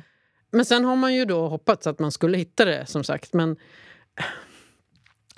Men 0.52 0.66
sen 0.66 0.86
har 0.86 0.96
man 0.96 1.16
ju 1.16 1.26
då 1.26 1.48
hoppats 1.48 1.88
att 1.88 2.00
man 2.00 2.12
skulle 2.12 2.38
hitta 2.38 2.66
det, 2.66 2.86
som 2.86 3.04
sagt. 3.04 3.34
Men 3.34 3.56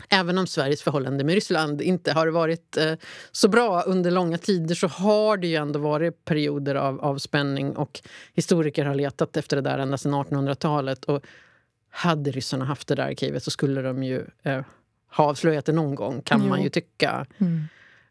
Även 0.10 0.38
om 0.38 0.48
Sveriges 0.48 0.82
förhållande 0.82 1.24
med 1.24 1.36
Ryssland 1.36 1.82
inte 1.82 2.12
har 2.12 2.28
varit 2.28 2.78
eh, 2.78 2.94
så 3.32 3.48
bra 3.48 3.82
under 3.82 4.12
långa 4.12 4.38
tider 4.38 4.76
så 4.76 4.88
har 4.88 5.38
det 5.38 5.48
ju 5.48 5.56
ändå 5.56 5.80
varit 5.80 6.26
perioder 6.26 6.76
av, 6.76 7.02
av 7.02 7.18
spänning 7.18 7.76
och 7.76 8.02
historiker 8.34 8.86
har 8.86 8.96
letat 8.96 9.38
efter 9.38 9.56
det 9.56 9.62
där 9.62 9.80
ända 9.80 9.98
sedan 9.98 10.14
1800-talet. 10.14 11.06
Och 11.06 11.24
hade 11.90 12.32
ryssarna 12.32 12.66
haft 12.66 12.88
det 12.88 12.96
där 12.96 13.04
arkivet 13.04 13.44
så 13.44 13.52
skulle 13.52 13.82
de 13.82 14.04
ju 14.04 14.26
eh, 14.44 14.62
ha 15.12 15.26
avslöjat 15.26 15.66
det 15.66 15.72
någon 15.72 15.96
gång, 15.96 16.22
kan 16.22 16.42
jo. 16.44 16.50
man 16.50 16.64
ju 16.64 16.70
tycka. 16.70 17.26
Mm. 17.38 17.64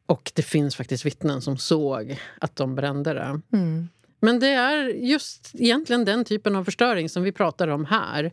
Och 0.06 0.32
det 0.34 0.42
finns 0.42 0.76
faktiskt 0.76 1.06
vittnen 1.06 1.42
som 1.42 1.58
såg 1.58 2.20
att 2.40 2.56
de 2.56 2.74
brände 2.74 3.14
det. 3.14 3.40
Mm. 3.52 3.88
Men 4.20 4.40
det 4.40 4.48
är 4.48 4.88
just 4.88 5.50
egentligen 5.54 6.04
den 6.04 6.24
typen 6.24 6.56
av 6.56 6.64
förstöring 6.64 7.08
som 7.08 7.22
vi 7.22 7.32
pratar 7.32 7.68
om 7.68 7.84
här. 7.84 8.32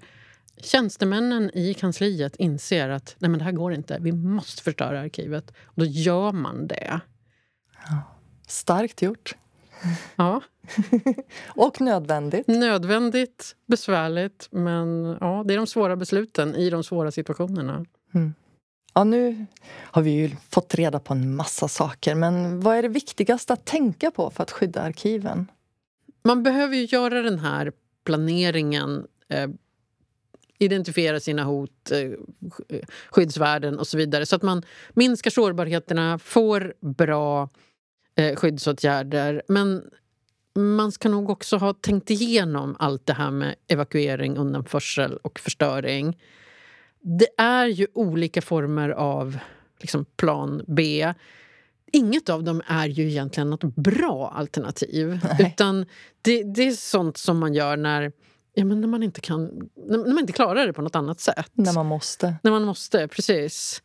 Tjänstemännen 0.61 1.51
i 1.53 1.73
kansliet 1.73 2.35
inser 2.35 2.89
att 2.89 3.15
nej 3.19 3.29
men 3.29 3.37
det 3.37 3.43
här 3.43 3.51
går 3.51 3.73
inte, 3.73 3.97
vi 4.01 4.11
måste 4.11 4.63
förstöra 4.63 4.99
arkivet. 4.99 5.51
Och 5.65 5.75
då 5.75 5.85
gör 5.85 6.31
man 6.31 6.67
det. 6.67 7.01
Ja. 7.89 8.01
Starkt 8.47 9.01
gjort. 9.01 9.35
Ja. 10.15 10.41
och 11.47 11.81
nödvändigt. 11.81 12.47
Nödvändigt, 12.47 13.55
besvärligt, 13.65 14.47
men 14.51 15.17
ja, 15.21 15.43
det 15.47 15.53
är 15.53 15.57
de 15.57 15.67
svåra 15.67 15.95
besluten 15.95 16.55
i 16.55 16.69
de 16.69 16.83
svåra 16.83 17.11
situationerna. 17.11 17.85
Mm. 18.13 18.33
Ja, 18.93 19.03
nu 19.03 19.45
har 19.71 20.01
vi 20.01 20.11
ju 20.11 20.35
fått 20.49 20.75
reda 20.75 20.99
på 20.99 21.13
en 21.13 21.35
massa 21.35 21.67
saker, 21.67 22.15
men 22.15 22.59
vad 22.59 22.77
är 22.77 22.81
det 22.81 22.87
viktigaste 22.87 23.53
att 23.53 23.65
tänka 23.65 24.11
på 24.11 24.29
för 24.29 24.43
att 24.43 24.51
skydda 24.51 24.81
arkiven? 24.81 25.51
Man 26.23 26.43
behöver 26.43 26.75
ju 26.75 26.85
göra 26.85 27.21
den 27.21 27.39
här 27.39 27.71
planeringen 28.03 29.07
eh, 29.29 29.49
identifiera 30.65 31.19
sina 31.19 31.43
hot, 31.43 31.91
eh, 31.91 32.79
skyddsvärden 33.09 33.79
och 33.79 33.87
så 33.87 33.97
vidare. 33.97 34.25
Så 34.25 34.35
att 34.35 34.41
man 34.41 34.63
minskar 34.93 35.31
sårbarheterna, 35.31 36.19
får 36.19 36.73
bra 36.79 37.49
eh, 38.15 38.35
skyddsåtgärder. 38.35 39.41
Men 39.47 39.83
man 40.55 40.91
ska 40.91 41.09
nog 41.09 41.29
också 41.29 41.57
ha 41.57 41.73
tänkt 41.73 42.09
igenom 42.09 42.75
allt 42.79 43.05
det 43.05 43.13
här 43.13 43.31
med 43.31 43.55
evakuering, 43.67 44.37
undanförsel 44.37 45.17
och 45.17 45.39
förstöring. 45.39 46.17
Det 47.01 47.27
är 47.37 47.65
ju 47.65 47.87
olika 47.93 48.41
former 48.41 48.89
av 48.89 49.37
liksom, 49.79 50.05
plan 50.05 50.63
B. 50.67 51.13
Inget 51.91 52.29
av 52.29 52.43
dem 52.43 52.61
är 52.67 52.87
ju 52.87 53.09
egentligen 53.09 53.49
något 53.49 53.75
bra 53.75 54.33
alternativ. 54.35 55.19
Nej. 55.23 55.53
Utan 55.53 55.85
det, 56.21 56.43
det 56.43 56.67
är 56.67 56.71
sånt 56.71 57.17
som 57.17 57.37
man 57.37 57.53
gör 57.53 57.77
när 57.77 58.11
Ja, 58.55 58.65
men 58.65 58.81
när 58.81 58.87
man 58.87 59.03
inte 59.03 59.21
kan... 59.21 59.69
När 59.87 59.97
man 59.97 60.19
inte 60.19 60.33
klarar 60.33 60.67
det 60.67 60.73
på 60.73 60.81
något 60.81 60.95
annat 60.95 61.19
sätt. 61.19 61.51
När 61.53 61.73
man 61.73 61.85
måste. 61.85 62.35
När 62.43 62.51
man 62.51 62.63
måste, 62.63 63.07
precis. 63.07 63.81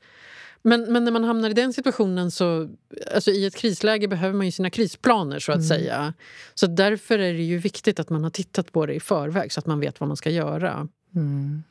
Men, 0.63 0.93
men 0.93 1.05
när 1.05 1.13
man 1.13 1.25
hamnar 1.25 1.51
i 1.51 1.53
den 1.53 1.73
situationen 1.73 2.31
så... 2.31 2.69
Alltså 3.15 3.31
I 3.31 3.47
ett 3.47 3.57
krisläge 3.57 4.09
behöver 4.09 4.35
man 4.35 4.47
ju 4.47 4.53
sina 4.53 4.71
krisplaner, 4.71 5.39
så 5.39 5.53
att 5.53 5.57
mm. 5.57 5.69
säga. 5.69 6.15
Så 6.55 6.67
därför 6.67 7.19
är 7.19 7.33
det 7.33 7.43
ju 7.43 7.59
viktigt 7.59 8.01
att 8.01 8.11
man 8.11 8.23
har 8.23 8.31
tittat 8.31 8.73
på 8.73 8.87
det 8.87 8.95
i 8.95 9.01
förväg 9.01 9.53
så 9.53 9.61
att 9.61 9.67
man 9.67 9.81
vet 9.81 10.01
vad 10.01 10.09
man 10.09 10.17
ska 10.17 10.31
göra. 10.31 10.89
Mm. 11.15 11.63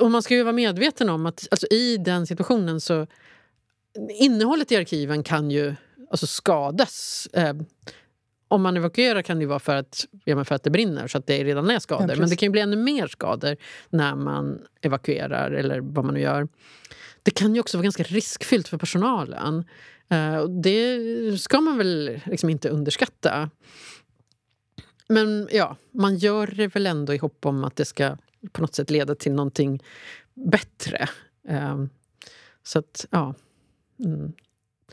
Och 0.00 0.10
man 0.10 0.22
ska 0.22 0.34
ju 0.34 0.42
vara 0.42 0.52
medveten 0.52 1.08
om 1.08 1.26
att 1.26 1.48
alltså, 1.50 1.66
i 1.66 1.96
den 1.96 2.26
situationen 2.26 2.80
så... 2.80 3.06
Innehållet 4.20 4.72
i 4.72 4.76
arkiven 4.76 5.22
kan 5.22 5.50
ju 5.50 5.74
alltså, 6.10 6.26
skadas. 6.26 7.28
Eh, 7.32 7.54
om 8.52 8.62
man 8.62 8.76
evakuerar 8.76 9.22
kan 9.22 9.38
det 9.38 9.46
vara 9.46 9.58
för 9.58 9.76
att, 9.76 10.06
ja, 10.24 10.44
för 10.44 10.54
att 10.54 10.62
det 10.62 10.70
brinner, 10.70 11.08
så 11.08 11.18
att 11.18 11.26
det 11.26 11.44
redan 11.44 11.70
är 11.70 11.78
skador. 11.78 12.10
Ja, 12.10 12.16
men 12.16 12.28
det 12.28 12.36
kan 12.36 12.52
bli 12.52 12.60
ännu 12.60 12.76
mer 12.76 13.06
skador 13.06 13.56
när 13.90 14.14
man 14.14 14.62
evakuerar 14.80 15.50
eller 15.50 15.80
vad 15.80 16.04
man 16.04 16.14
nu 16.14 16.20
gör. 16.20 16.48
Det 17.22 17.30
kan 17.30 17.54
ju 17.54 17.60
också 17.60 17.76
vara 17.76 17.82
ganska 17.82 18.02
riskfyllt 18.02 18.68
för 18.68 18.78
personalen. 18.78 19.64
Uh, 20.12 20.44
det 20.44 20.98
ska 21.38 21.60
man 21.60 21.78
väl 21.78 22.20
liksom 22.24 22.50
inte 22.50 22.68
underskatta. 22.68 23.50
Men 25.08 25.48
ja, 25.52 25.76
man 25.90 26.16
gör 26.16 26.46
det 26.46 26.66
väl 26.66 26.86
ändå 26.86 27.14
i 27.14 27.18
hopp 27.18 27.46
om 27.46 27.64
att 27.64 27.76
det 27.76 27.84
ska 27.84 28.16
på 28.52 28.60
något 28.60 28.74
sätt 28.74 28.90
leda 28.90 29.14
till 29.14 29.32
någonting 29.32 29.82
bättre. 30.34 31.08
Uh, 31.50 31.84
så 32.62 32.78
att, 32.78 33.06
ja. 33.10 33.34
Mm. 34.04 34.32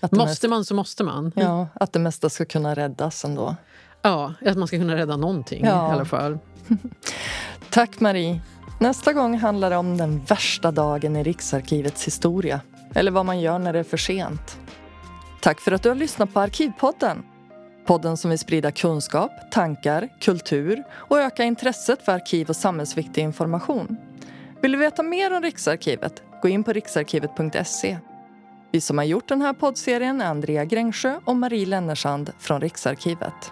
Måste 0.01 0.17
mesta, 0.17 0.47
man 0.47 0.65
så 0.65 0.75
måste 0.75 1.03
man. 1.03 1.31
Ja, 1.35 1.67
att 1.73 1.93
det 1.93 1.99
mesta 1.99 2.29
ska 2.29 2.45
kunna 2.45 2.75
räddas 2.75 3.25
ändå. 3.25 3.55
Ja, 4.01 4.33
att 4.45 4.57
man 4.57 4.67
ska 4.67 4.77
kunna 4.77 4.95
rädda 4.95 5.17
någonting 5.17 5.65
ja. 5.65 5.89
i 5.89 5.93
alla 5.93 6.05
fall. 6.05 6.39
Tack 7.69 7.99
Marie. 7.99 8.41
Nästa 8.79 9.13
gång 9.13 9.37
handlar 9.37 9.69
det 9.69 9.77
om 9.77 9.97
den 9.97 10.23
värsta 10.23 10.71
dagen 10.71 11.15
i 11.15 11.23
Riksarkivets 11.23 12.07
historia. 12.07 12.61
Eller 12.95 13.11
vad 13.11 13.25
man 13.25 13.39
gör 13.39 13.59
när 13.59 13.73
det 13.73 13.79
är 13.79 13.83
för 13.83 13.97
sent. 13.97 14.57
Tack 15.41 15.59
för 15.59 15.71
att 15.71 15.83
du 15.83 15.89
har 15.89 15.95
lyssnat 15.95 16.33
på 16.33 16.39
Arkivpodden. 16.39 17.23
Podden 17.85 18.17
som 18.17 18.29
vill 18.29 18.39
sprida 18.39 18.71
kunskap, 18.71 19.31
tankar, 19.51 20.09
kultur 20.19 20.83
och 20.91 21.19
öka 21.19 21.43
intresset 21.43 22.05
för 22.05 22.11
arkiv 22.11 22.49
och 22.49 22.55
samhällsviktig 22.55 23.21
information. 23.21 23.97
Vill 24.61 24.71
du 24.71 24.77
veta 24.77 25.03
mer 25.03 25.35
om 25.35 25.41
Riksarkivet? 25.41 26.23
Gå 26.41 26.47
in 26.47 26.63
på 26.63 26.73
riksarkivet.se. 26.73 27.97
Vi 28.71 28.81
som 28.81 28.97
har 28.97 29.05
gjort 29.05 29.27
den 29.27 29.41
här 29.41 29.53
poddserien 29.53 30.21
är 30.21 30.25
Andrea 30.25 30.65
Grängsjö 30.65 31.19
och 31.25 31.35
Marie 31.35 31.65
Lennersand 31.65 32.31
från 32.39 32.61
Riksarkivet. 32.61 33.51